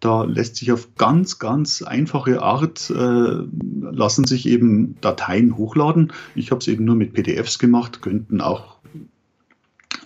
Da 0.00 0.24
lässt 0.24 0.56
sich 0.56 0.72
auf 0.72 0.94
ganz, 0.96 1.38
ganz 1.38 1.82
einfache 1.82 2.42
Art, 2.42 2.90
äh, 2.90 2.94
lassen 2.94 4.24
sich 4.26 4.46
eben 4.46 4.96
Dateien 5.00 5.56
hochladen. 5.56 6.12
Ich 6.34 6.50
habe 6.50 6.60
es 6.60 6.68
eben 6.68 6.84
nur 6.84 6.96
mit 6.96 7.14
PDFs 7.14 7.58
gemacht, 7.58 8.02
könnten 8.02 8.40
auch 8.40 8.76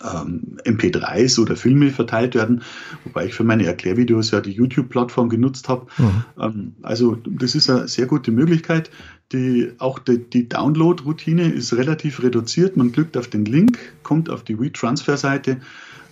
ähm, 0.03 0.57
MP3s 0.65 1.39
oder 1.39 1.55
Filme 1.55 1.89
verteilt 1.89 2.35
werden, 2.35 2.63
wobei 3.03 3.25
ich 3.25 3.33
für 3.33 3.43
meine 3.43 3.65
Erklärvideos 3.65 4.31
ja 4.31 4.41
die 4.41 4.51
YouTube-Plattform 4.51 5.29
genutzt 5.29 5.69
habe. 5.69 5.87
Mhm. 5.97 6.23
Ähm, 6.39 6.75
also 6.81 7.17
das 7.25 7.55
ist 7.55 7.69
eine 7.69 7.87
sehr 7.87 8.05
gute 8.05 8.31
Möglichkeit. 8.31 8.89
Die, 9.31 9.71
auch 9.77 9.99
die, 9.99 10.17
die 10.17 10.49
Download-Routine 10.49 11.51
ist 11.51 11.73
relativ 11.73 12.21
reduziert. 12.21 12.75
Man 12.75 12.91
klickt 12.91 13.15
auf 13.15 13.27
den 13.27 13.45
Link, 13.45 13.79
kommt 14.03 14.29
auf 14.29 14.43
die 14.43 14.59
WeTransfer-Seite 14.59 15.61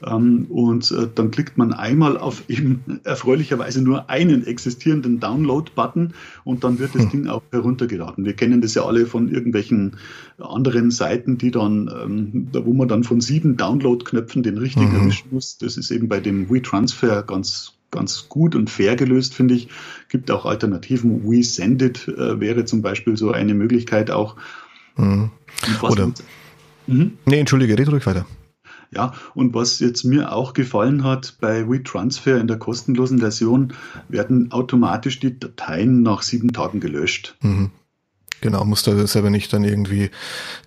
und 0.02 0.92
äh, 0.92 1.08
dann 1.14 1.32
klickt 1.32 1.58
man 1.58 1.74
einmal 1.74 2.18
auf 2.18 2.44
eben 2.50 3.00
erfreulicherweise 3.04 3.82
nur 3.82 4.10
einen 4.10 4.46
existierenden 4.46 5.20
Download-Button 5.20 6.14
und 6.44 6.64
dann 6.64 6.80
wird 6.80 6.96
das 6.96 7.04
hm. 7.04 7.10
Ding 7.10 7.28
auch 7.28 7.44
heruntergeladen. 7.52 8.26
Wir 8.26 8.34
kennen 8.34 8.62
das 8.62 8.76
ja 8.76 8.86
alle 8.86 9.06
von 9.06 9.30
irgendwelchen 9.30 9.98
anderen 10.40 10.92
Seiten, 10.92 11.38
die 11.38 11.52
dann, 11.52 11.90
ähm, 12.04 12.48
wo 12.54 12.74
man 12.74 12.88
dann 12.88 13.04
von 13.04 13.22
sieben 13.22 13.58
Download-Knöpfen 13.58 14.44
den 14.44 14.58
richtigen 14.58 14.90
mhm. 14.90 15.02
erwischen 15.02 15.28
muss. 15.32 15.58
Das 15.58 15.78
ist 15.78 15.92
eben 15.92 16.08
bei 16.08 16.20
dem 16.20 16.50
WeTransfer 16.50 17.24
ganz 17.24 17.74
ganz 17.92 18.30
gut 18.30 18.56
und 18.56 18.70
fair 18.70 18.96
gelöst, 18.96 19.34
finde 19.34 19.56
ich. 19.56 19.68
Gibt 20.10 20.30
auch 20.32 20.46
Alternativen. 20.46 21.30
WeSendIt 21.30 22.08
äh, 22.08 22.40
wäre 22.40 22.66
zum 22.66 22.82
Beispiel 22.82 23.18
so 23.18 23.32
eine 23.32 23.54
Möglichkeit 23.54 24.12
auch. 24.12 24.36
Mhm. 24.96 25.32
Oder, 25.82 26.12
mhm. 26.88 27.14
Nee, 27.26 27.40
entschuldige, 27.40 27.78
red 27.78 27.92
ruhig 27.92 28.06
weiter. 28.06 28.26
Ja, 28.92 29.14
und 29.36 29.54
was 29.54 29.80
jetzt 29.80 30.04
mir 30.04 30.34
auch 30.34 30.54
gefallen 30.54 31.04
hat, 31.04 31.36
bei 31.40 31.70
WeTransfer 31.70 32.40
in 32.40 32.48
der 32.48 32.58
kostenlosen 32.58 33.20
Version 33.20 33.74
werden 34.08 34.52
automatisch 34.52 35.20
die 35.20 35.40
Dateien 35.40 36.02
nach 36.02 36.24
sieben 36.24 36.52
Tagen 36.54 36.80
gelöscht. 36.80 37.36
Mhm. 37.42 37.72
Genau, 38.42 38.64
musst 38.64 38.88
du 38.88 39.06
selber 39.06 39.30
nicht 39.30 39.52
dann 39.52 39.64
irgendwie 39.64 40.12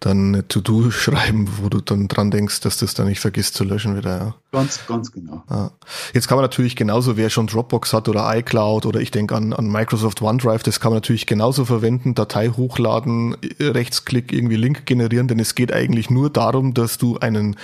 dann 0.01 0.29
eine 0.29 0.49
To-Do 0.49 0.91
schreiben, 0.91 1.49
wo 1.61 1.69
du 1.69 1.81
dann 1.81 2.09
dran 2.09 2.31
denkst, 2.31 2.61
dass 2.61 2.77
du 2.77 2.85
es 2.85 2.95
dann 2.95 3.07
nicht 3.07 3.21
vergisst 3.21 3.55
zu 3.55 3.65
löschen 3.65 3.97
wieder. 3.97 4.19
Ja. 4.19 4.35
Ganz, 4.53 4.87
ganz 4.87 5.13
genau. 5.13 5.43
Ja. 5.49 5.71
Jetzt 6.13 6.29
kann 6.29 6.37
man 6.37 6.45
natürlich 6.45 6.77
genauso, 6.77 7.17
wer 7.17 7.31
schon 7.31 7.47
Dropbox 7.47 7.93
hat 7.95 8.09
oder 8.09 8.37
iCloud 8.37 8.85
oder 8.85 9.01
ich 9.01 9.11
denke 9.11 9.35
an, 9.35 9.53
an 9.53 9.71
Microsoft 9.71 10.21
OneDrive, 10.21 10.63
das 10.63 10.81
kann 10.81 10.91
man 10.91 10.99
natürlich 10.99 11.27
genauso 11.27 11.65
verwenden, 11.65 12.15
Datei 12.15 12.51
hochladen, 12.51 13.37
Rechtsklick 13.59 14.33
irgendwie 14.33 14.57
Link 14.57 14.85
generieren, 14.85 15.29
denn 15.29 15.39
es 15.39 15.55
geht 15.55 15.73
eigentlich 15.73 16.11
nur 16.11 16.29
darum, 16.29 16.75
dass 16.75 16.99
du 16.99 17.19
einen, 17.19 17.57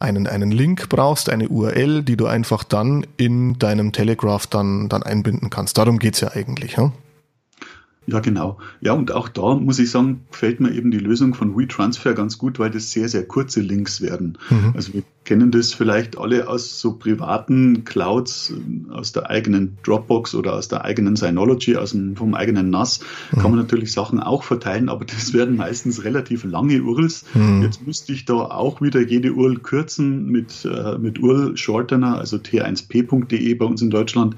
einen, 0.00 0.26
einen 0.26 0.50
Link 0.50 0.88
brauchst, 0.88 1.28
eine 1.28 1.48
URL, 1.48 2.02
die 2.02 2.16
du 2.16 2.26
einfach 2.26 2.64
dann 2.64 3.06
in 3.16 3.58
deinem 3.58 3.92
Telegraph 3.92 4.46
dann, 4.46 4.88
dann 4.88 5.02
einbinden 5.02 5.50
kannst. 5.50 5.78
Darum 5.78 5.98
geht's 5.98 6.20
ja 6.20 6.32
eigentlich. 6.32 6.76
Ja? 6.76 6.92
Ja, 8.06 8.20
genau. 8.20 8.56
Ja, 8.80 8.92
und 8.92 9.12
auch 9.12 9.28
da 9.28 9.54
muss 9.54 9.78
ich 9.78 9.90
sagen, 9.90 10.24
gefällt 10.30 10.60
mir 10.60 10.72
eben 10.72 10.90
die 10.90 10.98
Lösung 10.98 11.34
von 11.34 11.58
WeTransfer 11.58 12.14
ganz 12.14 12.38
gut, 12.38 12.58
weil 12.58 12.70
das 12.70 12.90
sehr, 12.90 13.08
sehr 13.08 13.26
kurze 13.26 13.60
Links 13.60 14.00
werden. 14.00 14.38
Mhm. 14.48 14.72
Also 14.74 14.94
wir 14.94 15.02
kennen 15.28 15.50
das 15.50 15.74
vielleicht 15.74 16.16
alle 16.16 16.48
aus 16.48 16.80
so 16.80 16.94
privaten 16.94 17.84
Clouds, 17.84 18.54
aus 18.88 19.12
der 19.12 19.28
eigenen 19.28 19.76
Dropbox 19.82 20.34
oder 20.34 20.54
aus 20.54 20.68
der 20.68 20.86
eigenen 20.86 21.16
Synology, 21.16 21.76
aus 21.76 21.90
dem, 21.90 22.16
vom 22.16 22.32
eigenen 22.32 22.70
NAS, 22.70 23.00
mhm. 23.30 23.38
kann 23.38 23.50
man 23.50 23.60
natürlich 23.60 23.92
Sachen 23.92 24.20
auch 24.20 24.42
verteilen, 24.42 24.88
aber 24.88 25.04
das 25.04 25.34
werden 25.34 25.56
meistens 25.56 26.02
relativ 26.02 26.44
lange 26.44 26.80
URLs. 26.80 27.26
Mhm. 27.34 27.60
Jetzt 27.60 27.86
müsste 27.86 28.14
ich 28.14 28.24
da 28.24 28.36
auch 28.36 28.80
wieder 28.80 29.02
jede 29.02 29.34
URL 29.34 29.58
kürzen 29.58 30.30
mit, 30.30 30.64
äh, 30.64 30.96
mit 30.96 31.18
URL-Shortener, 31.18 32.16
also 32.16 32.38
t1p.de 32.38 33.52
bei 33.52 33.66
uns 33.66 33.82
in 33.82 33.90
Deutschland 33.90 34.34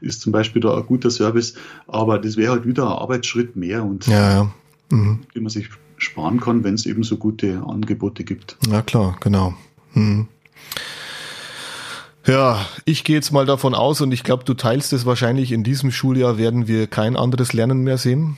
ist 0.00 0.22
zum 0.22 0.32
Beispiel 0.32 0.62
da 0.62 0.74
ein 0.74 0.86
guter 0.86 1.10
Service, 1.10 1.52
aber 1.86 2.18
das 2.18 2.38
wäre 2.38 2.52
halt 2.52 2.66
wieder 2.66 2.84
ein 2.84 2.96
Arbeitsschritt 2.96 3.56
mehr 3.56 3.84
und 3.84 4.06
ja, 4.06 4.32
ja. 4.32 4.52
Mhm. 4.88 5.20
den 5.34 5.42
man 5.42 5.50
sich 5.50 5.68
sparen 5.98 6.40
kann, 6.40 6.64
wenn 6.64 6.72
es 6.72 6.86
eben 6.86 7.02
so 7.02 7.18
gute 7.18 7.62
Angebote 7.62 8.24
gibt. 8.24 8.56
Ja 8.70 8.80
klar, 8.80 9.18
genau. 9.20 9.54
Hm. 9.92 10.28
Ja, 12.26 12.66
ich 12.84 13.04
gehe 13.04 13.16
jetzt 13.16 13.32
mal 13.32 13.46
davon 13.46 13.74
aus 13.74 14.00
und 14.00 14.12
ich 14.12 14.22
glaube, 14.22 14.44
du 14.44 14.54
teilst 14.54 14.92
es 14.92 15.06
wahrscheinlich, 15.06 15.52
in 15.52 15.64
diesem 15.64 15.90
Schuljahr 15.90 16.38
werden 16.38 16.68
wir 16.68 16.86
kein 16.86 17.16
anderes 17.16 17.52
Lernen 17.52 17.82
mehr 17.82 17.98
sehen. 17.98 18.36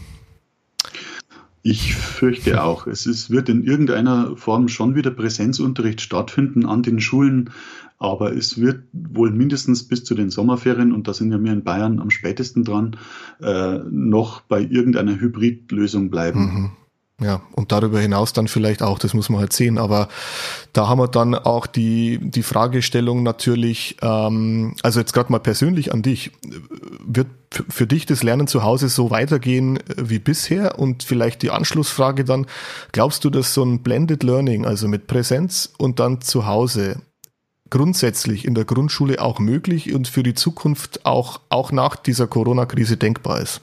Ich 1.65 1.95
fürchte 1.95 2.63
auch. 2.63 2.87
Es 2.87 3.07
ist, 3.07 3.31
wird 3.31 3.49
in 3.49 3.63
irgendeiner 3.63 4.37
Form 4.37 4.69
schon 4.69 4.95
wieder 4.95 5.11
Präsenzunterricht 5.11 6.01
stattfinden 6.01 6.67
an 6.67 6.83
den 6.83 7.01
Schulen, 7.01 7.51
aber 7.99 8.33
es 8.37 8.61
wird 8.61 8.83
wohl 8.93 9.31
mindestens 9.31 9.87
bis 9.87 10.03
zu 10.03 10.17
den 10.17 10.31
Sommerferien, 10.31 10.93
und 10.93 11.07
da 11.07 11.15
sind 11.15 11.31
ja 11.31 11.43
wir 11.43 11.53
in 11.53 11.63
Bayern 11.63 12.01
am 12.01 12.11
spätesten 12.11 12.65
dran, 12.65 12.97
äh, 13.41 13.79
noch 13.91 14.41
bei 14.41 14.61
irgendeiner 14.61 15.21
Hybridlösung 15.21 16.11
bleiben. 16.11 16.41
Mhm. 16.41 16.71
Ja, 17.23 17.43
und 17.53 17.71
darüber 17.71 18.01
hinaus 18.01 18.33
dann 18.33 18.49
vielleicht 18.49 18.83
auch, 18.83 18.99
das 18.99 19.15
muss 19.15 19.29
man 19.29 19.41
halt 19.41 19.53
sehen. 19.53 19.79
Aber 19.79 20.09
da 20.73 20.89
haben 20.89 20.99
wir 20.99 21.09
dann 21.09 21.35
auch 21.35 21.67
die, 21.67 22.19
die 22.21 22.43
Fragestellung 22.43 23.23
natürlich, 23.23 23.97
ähm, 24.03 24.75
also 24.83 24.99
jetzt 24.99 25.13
gerade 25.13 25.31
mal 25.31 25.39
persönlich 25.39 25.93
an 25.93 26.03
dich. 26.03 26.33
Wird 27.05 27.29
für 27.51 27.87
dich 27.87 28.07
das 28.07 28.23
Lernen 28.23 28.49
zu 28.49 28.63
Hause 28.65 28.89
so 28.89 29.11
weitergehen 29.11 29.77
äh, 29.77 29.83
wie 29.99 30.19
bisher? 30.19 30.79
Und 30.79 31.05
vielleicht 31.05 31.43
die 31.43 31.51
Anschlussfrage 31.51 32.25
dann, 32.25 32.47
glaubst 32.91 33.25
du, 33.25 33.31
dass 33.31 33.55
so 33.55 33.63
ein 33.63 33.83
Blended 33.83 34.25
Learning, 34.25 34.67
also 34.67 34.89
mit 34.89 35.07
Präsenz 35.07 35.73
und 35.79 36.01
dann 36.01 36.23
zu 36.23 36.47
Hause, 36.47 37.03
grundsätzlich 37.71 38.45
in 38.45 38.55
der 38.55 38.65
Grundschule 38.65 39.21
auch 39.21 39.39
möglich 39.39 39.95
und 39.95 40.09
für 40.09 40.23
die 40.23 40.35
Zukunft 40.35 41.07
auch, 41.07 41.41
auch 41.49 41.73
nach 41.73 41.97
dieser 41.97 42.27
Corona-Krise 42.27 42.97
denkbar 42.97 43.41
ist? 43.41 43.61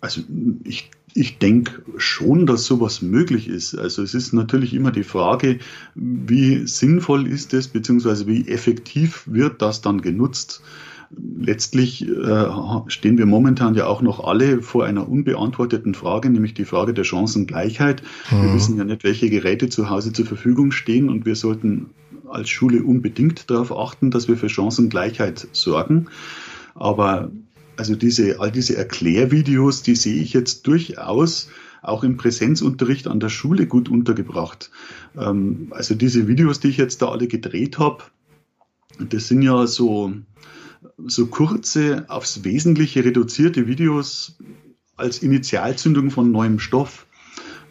Also 0.00 0.20
ich 0.64 0.90
ich 1.14 1.38
denke 1.38 1.82
schon, 1.96 2.44
dass 2.44 2.64
sowas 2.64 3.00
möglich 3.00 3.48
ist. 3.48 3.76
Also 3.76 4.02
es 4.02 4.14
ist 4.14 4.32
natürlich 4.32 4.74
immer 4.74 4.90
die 4.90 5.04
Frage, 5.04 5.60
wie 5.94 6.66
sinnvoll 6.66 7.28
ist 7.28 7.54
es, 7.54 7.68
beziehungsweise 7.68 8.26
wie 8.26 8.48
effektiv 8.48 9.22
wird 9.26 9.62
das 9.62 9.80
dann 9.80 10.02
genutzt. 10.02 10.60
Letztlich 11.38 12.08
äh, 12.08 12.46
stehen 12.88 13.16
wir 13.18 13.26
momentan 13.26 13.76
ja 13.76 13.86
auch 13.86 14.02
noch 14.02 14.24
alle 14.24 14.60
vor 14.60 14.84
einer 14.84 15.08
unbeantworteten 15.08 15.94
Frage, 15.94 16.30
nämlich 16.30 16.54
die 16.54 16.64
Frage 16.64 16.92
der 16.92 17.04
Chancengleichheit. 17.04 18.02
Mhm. 18.32 18.42
Wir 18.42 18.54
wissen 18.54 18.76
ja 18.76 18.84
nicht, 18.84 19.04
welche 19.04 19.30
Geräte 19.30 19.68
zu 19.68 19.90
Hause 19.90 20.12
zur 20.12 20.26
Verfügung 20.26 20.72
stehen 20.72 21.08
und 21.08 21.26
wir 21.26 21.36
sollten 21.36 21.90
als 22.28 22.48
Schule 22.48 22.82
unbedingt 22.82 23.48
darauf 23.50 23.70
achten, 23.70 24.10
dass 24.10 24.26
wir 24.26 24.36
für 24.36 24.48
Chancengleichheit 24.48 25.46
sorgen. 25.52 26.06
Aber 26.74 27.30
also 27.76 27.94
diese, 27.94 28.40
all 28.40 28.50
diese 28.50 28.76
Erklärvideos, 28.76 29.82
die 29.82 29.96
sehe 29.96 30.22
ich 30.22 30.32
jetzt 30.32 30.66
durchaus 30.66 31.48
auch 31.82 32.02
im 32.02 32.16
Präsenzunterricht 32.16 33.06
an 33.06 33.20
der 33.20 33.28
Schule 33.28 33.66
gut 33.66 33.88
untergebracht. 33.88 34.70
Ähm, 35.16 35.68
also 35.70 35.94
diese 35.94 36.26
Videos, 36.28 36.60
die 36.60 36.68
ich 36.68 36.76
jetzt 36.76 37.02
da 37.02 37.10
alle 37.10 37.28
gedreht 37.28 37.78
habe, 37.78 38.04
das 38.98 39.28
sind 39.28 39.42
ja 39.42 39.66
so, 39.66 40.12
so 41.06 41.26
kurze, 41.26 42.06
aufs 42.08 42.44
Wesentliche 42.44 43.04
reduzierte 43.04 43.66
Videos 43.66 44.38
als 44.96 45.18
Initialzündung 45.18 46.10
von 46.10 46.30
neuem 46.30 46.58
Stoff. 46.58 47.06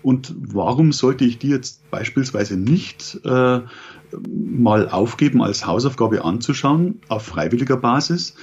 Und 0.02 0.36
warum 0.38 0.92
sollte 0.92 1.24
ich 1.24 1.40
die 1.40 1.48
jetzt 1.48 1.90
beispielsweise 1.90 2.58
nicht 2.58 3.22
äh, 3.24 3.62
mal 4.28 4.90
aufgeben, 4.90 5.42
als 5.42 5.66
Hausaufgabe 5.66 6.24
anzuschauen, 6.24 7.00
auf 7.08 7.24
freiwilliger 7.24 7.78
Basis, 7.78 8.36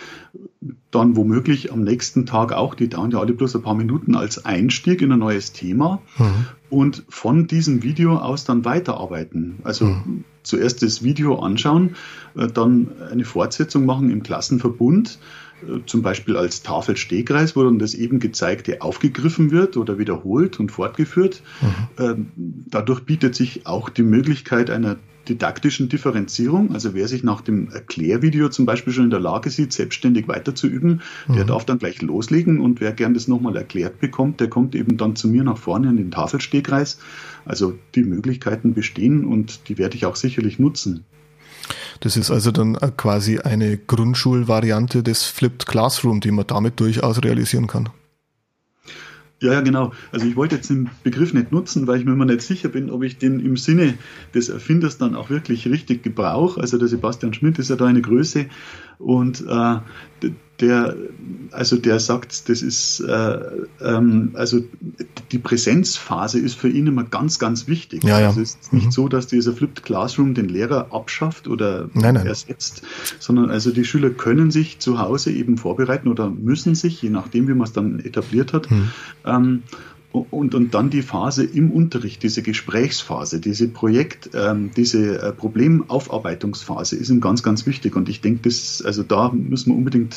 dann 0.91 1.17
womöglich 1.17 1.73
am 1.73 1.83
nächsten 1.83 2.27
Tag 2.27 2.53
auch, 2.53 2.75
die 2.75 2.89
dauern 2.89 3.11
ja 3.11 3.21
alle 3.21 3.33
bloß 3.33 3.57
ein 3.57 3.63
paar 3.63 3.75
Minuten, 3.75 4.15
als 4.15 4.45
Einstieg 4.45 5.03
in 5.03 5.13
ein 5.13 5.19
neues 5.19 5.53
Thema 5.53 6.03
mhm. 6.19 6.47
und 6.69 7.05
von 7.09 7.47
diesem 7.47 7.83
Video 7.83 8.17
aus 8.17 8.45
dann 8.45 8.65
weiterarbeiten. 8.65 9.59
Also 9.65 9.87
mhm. 9.87 10.25
zuerst 10.43 10.83
das 10.83 11.03
Video 11.03 11.39
anschauen, 11.39 11.97
äh, 12.37 12.49
dann 12.49 12.89
eine 13.11 13.25
Fortsetzung 13.25 13.87
machen 13.87 14.11
im 14.11 14.23
Klassenverbund, 14.23 15.19
äh, 15.63 15.81
zum 15.87 16.03
Beispiel 16.03 16.37
als 16.37 16.63
Tafel 16.63 16.97
Stegreis, 16.97 17.57
wo 17.57 17.63
dann 17.63 17.79
das 17.79 17.95
eben 17.95 18.21
Gezeigte 18.21 18.83
aufgegriffen 18.83 19.51
wird 19.51 19.77
oder 19.77 19.99
wiederholt 19.99 20.61
und 20.61 20.71
fortgeführt. 20.71 21.43
Mhm. 21.61 22.05
Ähm, 22.05 22.27
dadurch 22.37 23.01
bietet 23.01 23.35
sich 23.35 23.67
auch 23.67 23.89
die 23.89 24.03
Möglichkeit 24.03 24.71
einer 24.71 24.97
didaktischen 25.29 25.89
Differenzierung. 25.89 26.73
Also 26.73 26.95
wer 26.95 27.09
sich 27.09 27.23
nach 27.23 27.41
dem 27.41 27.71
Erklärvideo 27.71 28.49
zum 28.49 28.67
Beispiel 28.67 28.93
schon 28.93 29.05
in 29.05 29.11
der 29.11 29.21
Lage 29.21 29.51
sieht, 29.51 29.73
selbstständig 29.73 30.29
weiterzuüben, 30.29 31.03
mhm. 31.29 31.35
der 31.35 31.45
darf 31.45 31.65
dann 31.65 31.79
gleich 31.79 32.03
loslegen 32.03 32.61
und 32.61 32.81
wer 32.81 32.93
gern 32.93 33.15
das 33.15 33.29
nochmal 33.29 33.57
erklärt 33.57 34.01
bekommt, 34.01 34.41
der 34.41 34.49
kommt 34.49 34.75
eben 34.75 34.97
dann 34.97 35.17
zu 35.17 35.29
mir 35.29 35.45
nach 35.45 35.59
vorne 35.59 35.89
in 35.89 35.97
den 35.97 36.11
Tafelstegreis. 36.11 36.99
Also 37.45 37.79
die 37.95 38.03
Möglichkeiten 38.03 38.75
bestehen 38.75 39.25
und 39.25 39.69
die 39.69 39.79
werde 39.79 39.97
ich 39.97 40.07
auch 40.07 40.17
sicherlich 40.17 40.59
nutzen. 40.59 41.05
Das 42.01 42.17
ist 42.17 42.31
also 42.31 42.51
dann 42.51 42.77
quasi 42.97 43.39
eine 43.39 43.77
Grundschulvariante 43.77 45.03
des 45.03 45.25
Flipped 45.25 45.67
Classroom, 45.67 46.21
die 46.21 46.31
man 46.31 46.47
damit 46.47 46.81
durchaus 46.81 47.23
realisieren 47.23 47.67
kann. 47.67 47.91
Ja, 49.43 49.55
ja, 49.55 49.61
genau. 49.63 49.93
Also 50.13 50.27
ich 50.27 50.37
wollte 50.37 50.57
jetzt 50.57 50.69
den 50.69 50.91
Begriff 51.03 51.33
nicht 51.33 51.51
nutzen, 51.51 51.87
weil 51.87 51.99
ich 51.99 52.05
mir 52.05 52.13
immer 52.13 52.27
nicht 52.27 52.43
sicher 52.43 52.69
bin, 52.69 52.91
ob 52.91 53.03
ich 53.03 53.17
den 53.17 53.41
im 53.41 53.57
Sinne 53.57 53.95
des 54.35 54.51
Erfinders 54.51 54.99
dann 54.99 55.15
auch 55.15 55.31
wirklich 55.31 55.67
richtig 55.67 56.03
gebrauche. 56.03 56.61
Also 56.61 56.77
der 56.77 56.89
Sebastian 56.89 57.33
Schmidt 57.33 57.59
ist 57.59 57.71
ja 57.71 57.77
da 57.77 57.87
eine 57.87 58.03
Größe 58.03 58.47
und 59.01 59.45
äh, 59.49 59.77
der, 60.61 60.95
also 61.53 61.77
der 61.77 62.01
sagt, 62.01 62.49
das 62.49 62.63
ist, 62.63 63.01
äh, 63.01 63.39
ähm, 63.81 64.31
also 64.35 64.61
die 65.33 65.39
Präsenzphase 65.39 66.39
ist 66.39 66.55
für 66.55 66.69
ihn 66.69 66.87
immer 66.87 67.05
ganz, 67.05 67.39
ganz 67.39 67.67
wichtig. 67.67 68.05
Ja, 68.05 68.21
ja. 68.21 68.29
Also 68.29 68.43
es 68.43 68.57
ist 68.61 68.73
nicht 68.73 68.87
mhm. 68.87 68.91
so, 68.91 69.09
dass 69.09 69.27
dieser 69.27 69.53
Flipped 69.53 69.83
Classroom 69.83 70.35
den 70.35 70.49
Lehrer 70.49 70.93
abschafft 70.93 71.49
oder 71.49 71.89
nein, 71.95 72.15
nein. 72.15 72.27
ersetzt, 72.27 72.83
sondern 73.19 73.51
also 73.51 73.71
die 73.71 73.85
Schüler 73.85 74.11
können 74.11 74.51
sich 74.51 74.79
zu 74.79 74.99
Hause 74.99 75.33
eben 75.33 75.57
vorbereiten 75.57 76.09
oder 76.09 76.29
müssen 76.29 76.75
sich, 76.75 77.01
je 77.01 77.11
nachdem, 77.11 77.49
wie 77.49 77.55
man 77.55 77.67
es 77.67 77.73
dann 77.73 78.01
etabliert 78.01 78.53
hat, 78.53 78.71
mhm. 78.71 78.91
ähm, 79.25 79.63
und, 80.13 80.55
und 80.55 80.75
dann 80.75 80.91
die 80.91 81.03
Phase 81.03 81.45
im 81.45 81.71
Unterricht, 81.71 82.23
diese 82.23 82.43
Gesprächsphase, 82.43 83.41
diese 83.41 83.69
Projekt, 83.69 84.31
ähm, 84.35 84.71
diese 84.77 85.23
äh, 85.23 85.33
Problemaufarbeitungsphase 85.33 86.97
ist 86.97 87.11
ihm 87.11 87.21
ganz, 87.21 87.43
ganz 87.43 87.65
wichtig. 87.67 87.95
Und 87.95 88.09
ich 88.09 88.21
denke, 88.21 88.41
das, 88.43 88.83
also 88.83 89.05
da 89.05 89.31
müssen 89.33 89.71
wir 89.71 89.77
unbedingt 89.77 90.17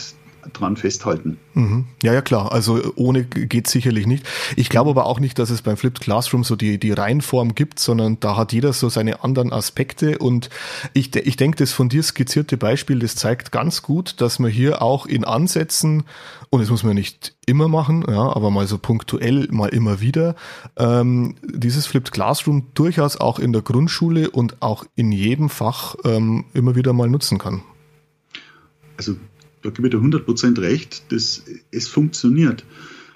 dran 0.51 0.75
festhalten. 0.77 1.37
Mhm. 1.53 1.85
Ja, 2.01 2.13
ja, 2.13 2.21
klar. 2.21 2.51
Also 2.51 2.81
ohne 2.95 3.23
geht 3.23 3.67
sicherlich 3.67 4.07
nicht. 4.07 4.25
Ich 4.55 4.69
glaube 4.69 4.89
aber 4.89 5.05
auch 5.05 5.19
nicht, 5.19 5.39
dass 5.39 5.49
es 5.49 5.61
beim 5.61 5.77
Flipped 5.77 6.01
Classroom 6.01 6.43
so 6.43 6.55
die, 6.55 6.77
die 6.77 6.91
Reihenform 6.91 7.55
gibt, 7.55 7.79
sondern 7.79 8.19
da 8.19 8.35
hat 8.35 8.51
jeder 8.53 8.73
so 8.73 8.89
seine 8.89 9.23
anderen 9.23 9.53
Aspekte. 9.53 10.17
Und 10.17 10.49
ich, 10.93 11.15
ich 11.15 11.37
denke, 11.37 11.57
das 11.57 11.71
von 11.71 11.89
dir 11.89 12.03
skizzierte 12.03 12.57
Beispiel, 12.57 12.99
das 12.99 13.15
zeigt 13.15 13.51
ganz 13.51 13.81
gut, 13.81 14.19
dass 14.19 14.39
man 14.39 14.51
hier 14.51 14.81
auch 14.81 15.05
in 15.05 15.23
Ansätzen, 15.23 16.03
und 16.49 16.59
das 16.59 16.69
muss 16.69 16.83
man 16.83 16.95
nicht 16.95 17.35
immer 17.45 17.67
machen, 17.67 18.05
ja, 18.07 18.35
aber 18.35 18.51
mal 18.51 18.67
so 18.67 18.77
punktuell, 18.77 19.47
mal 19.51 19.69
immer 19.69 20.01
wieder, 20.01 20.35
ähm, 20.77 21.35
dieses 21.43 21.85
Flipped 21.85 22.11
Classroom 22.11 22.67
durchaus 22.73 23.17
auch 23.17 23.39
in 23.39 23.53
der 23.53 23.61
Grundschule 23.61 24.29
und 24.29 24.61
auch 24.61 24.85
in 24.95 25.11
jedem 25.11 25.49
Fach 25.49 25.95
ähm, 26.05 26.45
immer 26.53 26.75
wieder 26.75 26.93
mal 26.93 27.09
nutzen 27.09 27.37
kann. 27.37 27.63
Also 28.97 29.15
da 29.63 29.69
gebe 29.69 29.87
ich 29.87 29.93
dir 29.93 29.99
100% 29.99 30.61
recht, 30.61 31.11
dass 31.11 31.43
es 31.71 31.87
funktioniert. 31.87 32.65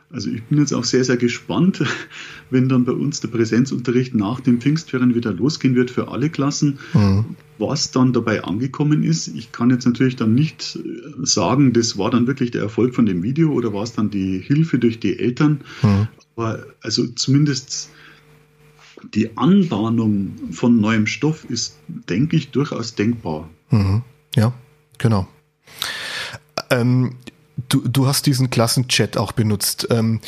Also 0.10 0.30
ich 0.30 0.42
bin 0.44 0.58
jetzt 0.60 0.74
auch 0.74 0.86
sehr, 0.86 1.04
sehr 1.04 1.18
gespannt, 1.18 1.84
wenn 2.50 2.70
dann 2.70 2.86
bei 2.86 2.94
uns 2.94 3.20
der 3.20 3.28
Präsenzunterricht 3.28 4.16
nach 4.16 4.40
den 4.40 4.62
Pfingstferien 4.62 5.16
wieder 5.16 5.34
losgehen 5.34 5.76
wird 5.76 5.92
für 5.92 6.08
alle 6.08 6.30
Klassen, 6.30 6.80
mhm. 6.94 7.36
was 7.58 7.92
dann 7.92 8.14
dabei 8.14 8.44
angekommen 8.44 9.04
ist. 9.04 9.28
Ich 9.28 9.52
kann 9.52 9.70
jetzt 9.70 9.86
natürlich 9.86 10.16
dann 10.16 10.34
nicht 10.34 10.80
sagen, 11.22 11.74
das 11.74 11.98
war 11.98 12.10
dann 12.10 12.26
wirklich 12.26 12.52
der 12.52 12.62
Erfolg 12.62 12.96
von 12.96 13.06
dem 13.06 13.22
Video 13.22 13.52
oder 13.52 13.74
war 13.74 13.84
es 13.84 13.94
dann 13.94 14.10
die 14.10 14.40
Hilfe 14.40 14.80
durch 14.80 15.00
die 15.00 15.20
Eltern. 15.20 15.60
Mhm. 15.82 16.08
Aber 16.36 16.66
also 16.82 17.06
zumindest 17.08 17.90
die 19.14 19.36
Anbahnung 19.38 20.36
von 20.52 20.80
neuem 20.80 21.06
Stoff 21.06 21.46
ist, 21.50 21.78
denke 21.88 22.38
ich, 22.38 22.52
durchaus 22.52 22.96
denkbar. 22.96 23.50
Mhm. 23.72 24.04
Ja, 24.36 24.54
genau. 24.98 25.28
Ähm, 26.70 27.16
du, 27.70 27.88
du 27.88 28.08
hast 28.08 28.26
diesen 28.26 28.50
Klassenchat 28.50 29.18
auch 29.18 29.32
benutzt. 29.32 29.88
Ähm, 29.90 30.22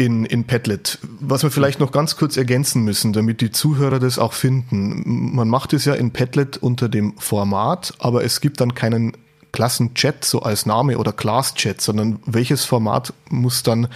in, 0.00 0.24
in 0.24 0.44
Padlet. 0.44 0.98
Was 1.18 1.42
wir 1.42 1.50
vielleicht 1.50 1.80
noch 1.80 1.90
ganz 1.90 2.16
kurz 2.16 2.36
ergänzen 2.36 2.84
müssen, 2.84 3.12
damit 3.12 3.40
die 3.40 3.50
Zuhörer 3.50 3.98
das 3.98 4.20
auch 4.20 4.32
finden. 4.32 5.34
Man 5.34 5.48
macht 5.48 5.72
es 5.72 5.84
ja 5.84 5.94
in 5.94 6.12
Padlet 6.12 6.56
unter 6.56 6.88
dem 6.88 7.18
Format, 7.18 7.94
aber 7.98 8.22
es 8.22 8.40
gibt 8.40 8.60
dann 8.60 8.76
keinen 8.76 9.16
Klassenchat 9.50 10.24
so 10.24 10.42
als 10.42 10.66
Name 10.66 10.98
oder 10.98 11.12
Classchat, 11.12 11.80
sondern 11.80 12.20
welches 12.26 12.64
Format 12.64 13.12
muss 13.28 13.64
dann 13.64 13.88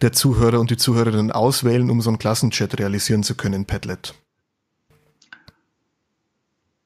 der 0.00 0.12
Zuhörer 0.12 0.60
und 0.60 0.70
die 0.70 0.78
Zuhörerin 0.78 1.30
auswählen, 1.30 1.90
um 1.90 2.00
so 2.00 2.08
einen 2.08 2.18
Klassenchat 2.18 2.78
realisieren 2.78 3.22
zu 3.22 3.34
können 3.34 3.54
in 3.54 3.64
Padlet? 3.66 4.14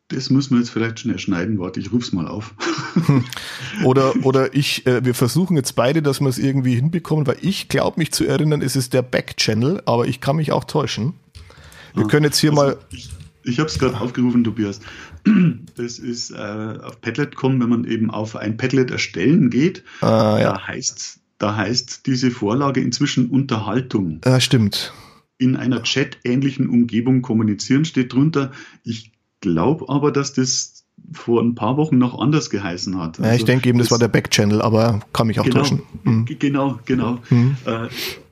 Das 0.09 0.31
müssen 0.31 0.55
wir 0.55 0.61
jetzt 0.61 0.71
vielleicht 0.71 1.01
schnell 1.01 1.19
schneiden. 1.19 1.59
Warte, 1.59 1.81
ich 1.81 1.93
ruf's 1.93 2.13
mal 2.13 2.27
auf. 2.27 2.55
oder, 3.85 4.15
oder 4.25 4.55
ich, 4.55 4.87
äh, 4.87 5.05
wir 5.05 5.15
versuchen 5.15 5.55
jetzt 5.57 5.75
beide, 5.77 6.01
dass 6.01 6.21
wir 6.21 6.29
es 6.29 6.39
irgendwie 6.39 6.75
hinbekommen, 6.75 7.27
weil 7.27 7.37
ich 7.43 7.69
glaube 7.69 8.01
mich 8.01 8.13
zu 8.13 8.25
erinnern, 8.25 8.63
es 8.63 8.75
ist 8.75 8.95
der 8.95 9.03
Backchannel, 9.03 9.83
aber 9.85 10.07
ich 10.07 10.21
kann 10.23 10.37
mich 10.37 10.51
auch 10.51 10.65
täuschen. 10.65 11.13
Wir 11.95 12.05
ah, 12.05 12.09
können 12.09 12.25
jetzt 12.25 12.39
hier 12.39 12.51
also 12.51 12.63
mal. 12.63 12.79
Ich, 12.91 13.11
ich 13.45 13.59
habe 13.59 13.69
es 13.69 13.79
gerade 13.79 14.01
aufgerufen, 14.01 14.45
Tobias. 14.45 14.81
Das 15.77 15.99
ist 15.99 16.31
äh, 16.31 16.35
auf 16.83 17.01
Padlet.com, 17.01 17.61
wenn 17.61 17.69
man 17.69 17.85
eben 17.85 18.11
auf 18.11 18.35
ein 18.35 18.57
Padlet 18.57 18.91
erstellen 18.91 19.51
geht, 19.51 19.85
ah, 20.01 20.39
ja. 20.41 20.53
da 20.53 20.67
heißt 20.67 21.21
da 21.39 21.55
heißt 21.55 22.07
diese 22.07 22.31
Vorlage 22.31 22.81
inzwischen 22.81 23.29
Unterhaltung. 23.31 24.21
Ja, 24.25 24.41
stimmt. 24.41 24.93
In 25.39 25.55
einer 25.55 25.85
chat-ähnlichen 25.85 26.69
Umgebung 26.69 27.23
kommunizieren 27.23 27.85
steht 27.85 28.13
drunter. 28.13 28.51
Ich 28.83 29.13
glaube 29.41 29.89
aber, 29.89 30.13
dass 30.13 30.33
das 30.33 30.85
vor 31.13 31.41
ein 31.43 31.55
paar 31.55 31.77
Wochen 31.77 31.97
noch 31.99 32.19
anders 32.19 32.51
geheißen 32.51 32.99
hat. 32.99 33.19
Also 33.19 33.23
ja, 33.23 33.29
ich 33.29 33.33
also 33.35 33.47
denke 33.47 33.69
eben, 33.69 33.79
das, 33.79 33.87
das, 33.87 33.93
war 33.93 33.99
der 33.99 34.09
Backchannel, 34.09 34.61
aber 34.61 35.01
kann 35.13 35.27
mich 35.29 35.41
auch 35.41 35.45
genau, 35.45 35.61
täuschen. 35.61 35.83
Mhm. 36.05 36.27
Genau, 36.39 36.79
genau. 36.85 37.19
Mhm. 37.31 37.57
Äh, 37.65 37.89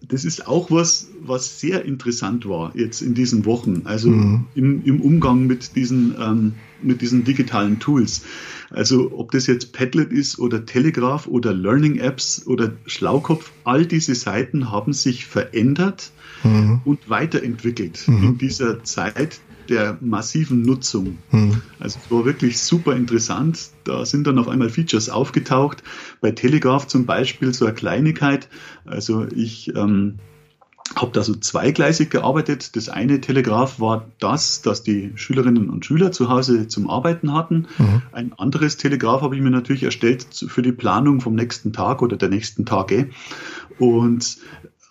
das 0.08 0.24
ist 0.24 0.46
auch 0.46 0.70
was, 0.70 1.08
was 1.20 1.60
sehr 1.60 1.84
interessant 1.84 2.48
war 2.48 2.72
jetzt 2.76 3.02
in 3.02 3.14
diesen 3.14 3.44
Wochen, 3.44 3.82
also 3.84 4.10
mhm. 4.10 4.46
im, 4.54 4.84
im, 4.84 5.00
Umgang 5.00 5.46
mit 5.46 5.74
diesen, 5.74 6.14
ähm, 6.20 6.54
mit 6.82 7.00
diesen 7.00 7.24
digitalen 7.24 7.80
Tools. 7.80 8.22
Also 8.70 9.12
ob 9.16 9.32
das 9.32 9.46
jetzt 9.46 9.72
Padlet 9.72 10.12
ist 10.12 10.38
oder 10.38 10.64
Telegraph 10.64 11.26
oder 11.26 11.52
Learning 11.52 11.96
Apps 11.96 12.46
oder 12.46 12.72
Schlaukopf, 12.86 13.50
all 13.64 13.86
diese 13.86 14.14
Seiten 14.14 14.70
haben 14.70 14.92
sich 14.92 15.26
verändert 15.26 16.12
mhm. 16.44 16.80
und 16.84 17.08
weiterentwickelt 17.08 18.06
mhm. 18.06 18.22
in 18.22 18.38
dieser 18.38 18.84
Zeit, 18.84 19.40
der 19.68 19.98
massiven 20.00 20.62
Nutzung. 20.62 21.18
Hm. 21.30 21.60
Also 21.78 21.98
es 22.04 22.10
war 22.10 22.24
wirklich 22.24 22.58
super 22.58 22.94
interessant. 22.94 23.70
Da 23.84 24.04
sind 24.04 24.26
dann 24.26 24.38
auf 24.38 24.48
einmal 24.48 24.68
Features 24.68 25.08
aufgetaucht. 25.10 25.82
Bei 26.20 26.30
Telegraph 26.30 26.86
zum 26.86 27.06
Beispiel 27.06 27.52
so 27.52 27.66
eine 27.66 27.74
Kleinigkeit. 27.74 28.48
Also 28.84 29.26
ich 29.34 29.74
ähm, 29.74 30.18
habe 30.94 31.10
da 31.12 31.22
so 31.22 31.34
zweigleisig 31.34 32.10
gearbeitet. 32.10 32.76
Das 32.76 32.88
eine 32.88 33.20
Telegraph 33.20 33.80
war 33.80 34.06
das, 34.18 34.62
dass 34.62 34.82
die 34.82 35.12
Schülerinnen 35.16 35.68
und 35.68 35.84
Schüler 35.84 36.12
zu 36.12 36.28
Hause 36.28 36.68
zum 36.68 36.88
Arbeiten 36.88 37.32
hatten. 37.32 37.66
Mhm. 37.78 38.02
Ein 38.12 38.32
anderes 38.34 38.76
Telegraph 38.76 39.22
habe 39.22 39.34
ich 39.34 39.42
mir 39.42 39.50
natürlich 39.50 39.82
erstellt 39.82 40.26
für 40.48 40.62
die 40.62 40.72
Planung 40.72 41.20
vom 41.20 41.34
nächsten 41.34 41.72
Tag 41.72 42.02
oder 42.02 42.16
der 42.16 42.28
nächsten 42.28 42.64
Tage. 42.64 43.10
Und 43.78 44.38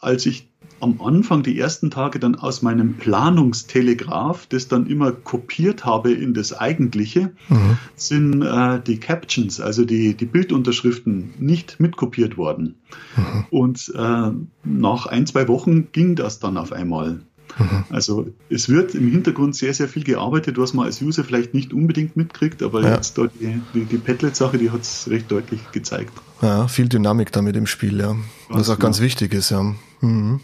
als 0.01 0.25
ich 0.25 0.47
am 0.85 1.01
Anfang 1.01 1.41
die 1.41 1.57
ersten 1.57 1.89
Tage 1.89 2.19
dann 2.19 2.35
aus 2.35 2.61
meinem 2.61 2.93
Planungstelegraph, 2.93 4.45
das 4.45 4.67
dann 4.67 4.85
immer 4.85 5.11
kopiert 5.11 5.83
habe 5.83 6.13
in 6.13 6.35
das 6.35 6.53
eigentliche, 6.53 7.31
mhm. 7.49 7.77
sind 7.95 8.43
äh, 8.43 8.79
die 8.85 8.99
Captions, 8.99 9.59
also 9.59 9.83
die, 9.83 10.13
die 10.13 10.25
Bildunterschriften, 10.25 11.33
nicht 11.39 11.79
mitkopiert 11.79 12.37
worden. 12.37 12.75
Mhm. 13.17 13.45
Und 13.49 13.93
äh, 13.95 14.31
nach 14.63 15.07
ein, 15.07 15.25
zwei 15.25 15.47
Wochen 15.47 15.91
ging 15.91 16.15
das 16.15 16.37
dann 16.37 16.55
auf 16.55 16.71
einmal. 16.71 17.21
Mhm. 17.57 17.85
Also 17.89 18.27
es 18.49 18.69
wird 18.69 18.95
im 18.95 19.09
Hintergrund 19.09 19.55
sehr, 19.55 19.73
sehr 19.73 19.87
viel 19.87 20.03
gearbeitet, 20.03 20.57
was 20.57 20.73
man 20.73 20.85
als 20.85 21.01
User 21.01 21.23
vielleicht 21.23 21.53
nicht 21.53 21.73
unbedingt 21.73 22.17
mitkriegt, 22.17 22.61
aber 22.63 22.81
ja. 22.81 22.95
jetzt 22.95 23.17
da 23.17 23.27
die, 23.27 23.61
die, 23.73 23.85
die 23.85 23.97
Padlet-Sache, 23.97 24.57
die 24.57 24.71
hat 24.71 24.81
es 24.81 25.09
recht 25.09 25.31
deutlich 25.31 25.59
gezeigt. 25.71 26.11
Ja, 26.41 26.67
viel 26.67 26.89
Dynamik 26.89 27.31
damit 27.31 27.55
im 27.55 27.67
Spiel, 27.67 27.99
ja. 27.99 28.15
Was, 28.49 28.61
was 28.61 28.69
auch 28.69 28.79
ganz 28.79 28.99
wichtig 28.99 29.33
ist, 29.33 29.51
ja. 29.51 29.73
Mhm. 30.01 30.41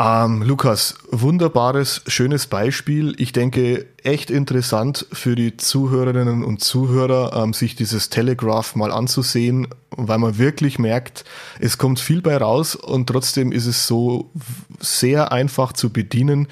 Ähm, 0.00 0.42
Lukas, 0.42 0.94
wunderbares, 1.10 2.02
schönes 2.06 2.46
Beispiel. 2.46 3.16
Ich 3.18 3.32
denke, 3.32 3.86
echt 4.04 4.30
interessant 4.30 5.06
für 5.10 5.34
die 5.34 5.56
Zuhörerinnen 5.56 6.44
und 6.44 6.62
Zuhörer, 6.62 7.32
ähm, 7.34 7.52
sich 7.52 7.74
dieses 7.74 8.08
Telegraph 8.08 8.76
mal 8.76 8.92
anzusehen, 8.92 9.66
weil 9.90 10.18
man 10.18 10.38
wirklich 10.38 10.78
merkt, 10.78 11.24
es 11.58 11.78
kommt 11.78 11.98
viel 11.98 12.22
bei 12.22 12.36
raus 12.36 12.76
und 12.76 13.08
trotzdem 13.08 13.50
ist 13.50 13.66
es 13.66 13.88
so 13.88 14.30
sehr 14.78 15.32
einfach 15.32 15.72
zu 15.72 15.90
bedienen. 15.90 16.46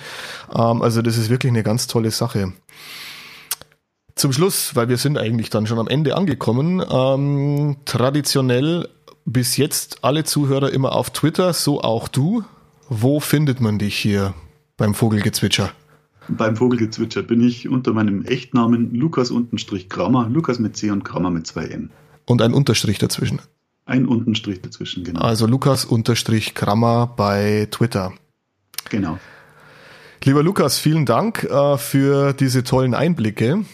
Ähm, 0.52 0.82
also 0.82 1.00
das 1.00 1.16
ist 1.16 1.30
wirklich 1.30 1.52
eine 1.52 1.62
ganz 1.62 1.86
tolle 1.86 2.10
Sache. 2.10 2.52
Zum 4.16 4.32
Schluss, 4.32 4.74
weil 4.74 4.88
wir 4.88 4.96
sind 4.96 5.18
eigentlich 5.18 5.50
dann 5.50 5.68
schon 5.68 5.78
am 5.78 5.86
Ende 5.86 6.16
angekommen, 6.16 6.84
ähm, 6.90 7.76
traditionell 7.84 8.88
bis 9.24 9.56
jetzt 9.56 10.02
alle 10.02 10.24
Zuhörer 10.24 10.72
immer 10.72 10.96
auf 10.96 11.10
Twitter, 11.10 11.52
so 11.52 11.80
auch 11.80 12.08
du. 12.08 12.42
Wo 12.88 13.20
findet 13.20 13.60
man 13.60 13.78
dich 13.78 13.96
hier 13.96 14.34
beim 14.76 14.94
Vogelgezwitscher? 14.94 15.72
Beim 16.28 16.56
Vogelgezwitscher 16.56 17.22
bin 17.22 17.40
ich 17.40 17.68
unter 17.68 17.92
meinem 17.92 18.24
Echtnamen 18.24 18.94
Lukas-Grammer, 18.94 20.28
Lukas 20.28 20.58
mit 20.58 20.76
C 20.76 20.90
und 20.90 21.04
Grammer 21.04 21.30
mit 21.30 21.46
zwei 21.46 21.66
N. 21.66 21.90
Und 22.24 22.42
ein 22.42 22.52
Unterstrich 22.52 22.98
dazwischen. 22.98 23.40
Ein 23.84 24.06
Unterstrich 24.06 24.60
dazwischen, 24.60 25.04
genau. 25.04 25.20
Also 25.20 25.46
Lukas-Grammer 25.46 27.06
bei 27.16 27.68
Twitter. 27.70 28.12
Genau. 28.90 29.18
Lieber 30.24 30.42
Lukas, 30.42 30.78
vielen 30.78 31.06
Dank 31.06 31.44
äh, 31.44 31.78
für 31.78 32.32
diese 32.32 32.64
tollen 32.64 32.94
Einblicke. 32.94 33.64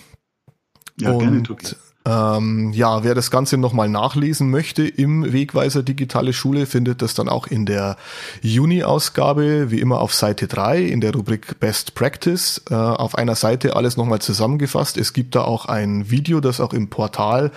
Ja, 1.01 1.13
und, 1.13 1.19
gerne, 1.21 1.43
Tobi. 1.43 1.65
Ähm, 2.05 2.73
ja, 2.73 3.05
wer 3.05 3.15
das 3.15 3.31
Ganze 3.31 3.57
nochmal 3.57 3.89
nachlesen 3.89 4.51
möchte 4.51 4.87
im 4.87 5.33
Wegweiser 5.33 5.83
Digitale 5.83 6.33
Schule, 6.33 6.67
findet 6.67 7.01
das 7.01 7.15
dann 7.15 7.29
auch 7.29 7.47
in 7.47 7.65
der 7.65 7.97
Juni-Ausgabe, 8.41 9.71
wie 9.71 9.81
immer 9.81 10.01
auf 10.01 10.13
Seite 10.13 10.49
3 10.49 10.83
in 10.83 11.01
der 11.01 11.15
Rubrik 11.15 11.61
Best 11.61 11.95
Practice. 11.95 12.63
Äh, 12.71 12.75
auf 12.75 13.15
einer 13.17 13.37
Seite 13.37 13.77
alles 13.77 13.97
nochmal 13.97 14.21
zusammengefasst. 14.21 14.97
Es 14.97 15.13
gibt 15.13 15.37
da 15.37 15.43
auch 15.43 15.67
ein 15.67 16.11
Video, 16.11 16.41
das 16.41 16.61
auch 16.61 16.73
im 16.73 16.89
Portal 16.89 17.53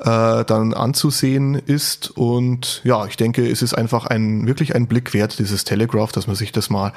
äh, 0.00 0.44
dann 0.44 0.74
anzusehen 0.74 1.54
ist. 1.54 2.10
Und 2.10 2.80
ja, 2.82 3.06
ich 3.06 3.16
denke, 3.16 3.48
es 3.48 3.62
ist 3.62 3.74
einfach 3.74 4.06
ein 4.06 4.46
wirklich 4.46 4.74
ein 4.74 4.88
Blick 4.88 5.14
wert, 5.14 5.38
dieses 5.38 5.62
Telegraph, 5.62 6.10
dass 6.10 6.26
man 6.26 6.34
sich 6.34 6.50
das 6.50 6.68
mal 6.68 6.92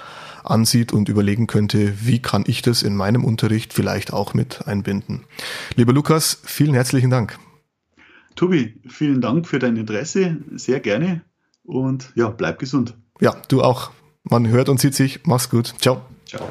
ansieht 0.49 0.93
und 0.93 1.10
überlegen 1.10 1.47
könnte, 1.47 1.93
wie 2.05 2.19
kann 2.19 2.43
ich 2.47 2.62
das 2.62 2.83
in 2.83 2.95
meinem 2.95 3.23
Unterricht 3.23 3.73
vielleicht 3.73 4.13
auch 4.13 4.33
mit 4.33 4.67
einbinden. 4.67 5.25
Lieber 5.75 5.93
Lukas, 5.93 6.41
vielen 6.43 6.73
herzlichen 6.73 7.10
Dank. 7.10 7.38
Tobi, 8.36 8.79
vielen 8.88 9.21
Dank 9.21 9.47
für 9.47 9.60
dein 9.60 9.75
Interesse, 9.77 10.38
sehr 10.55 10.79
gerne 10.79 11.21
und 11.63 12.12
ja, 12.15 12.29
bleib 12.29 12.60
gesund. 12.60 12.95
Ja, 13.19 13.36
du 13.47 13.63
auch. 13.63 13.91
Man 14.23 14.47
hört 14.47 14.69
und 14.69 14.79
sieht 14.79 14.93
sich. 14.93 15.21
Mach's 15.25 15.49
gut. 15.49 15.73
Ciao. 15.79 16.01
Ciao. 16.25 16.47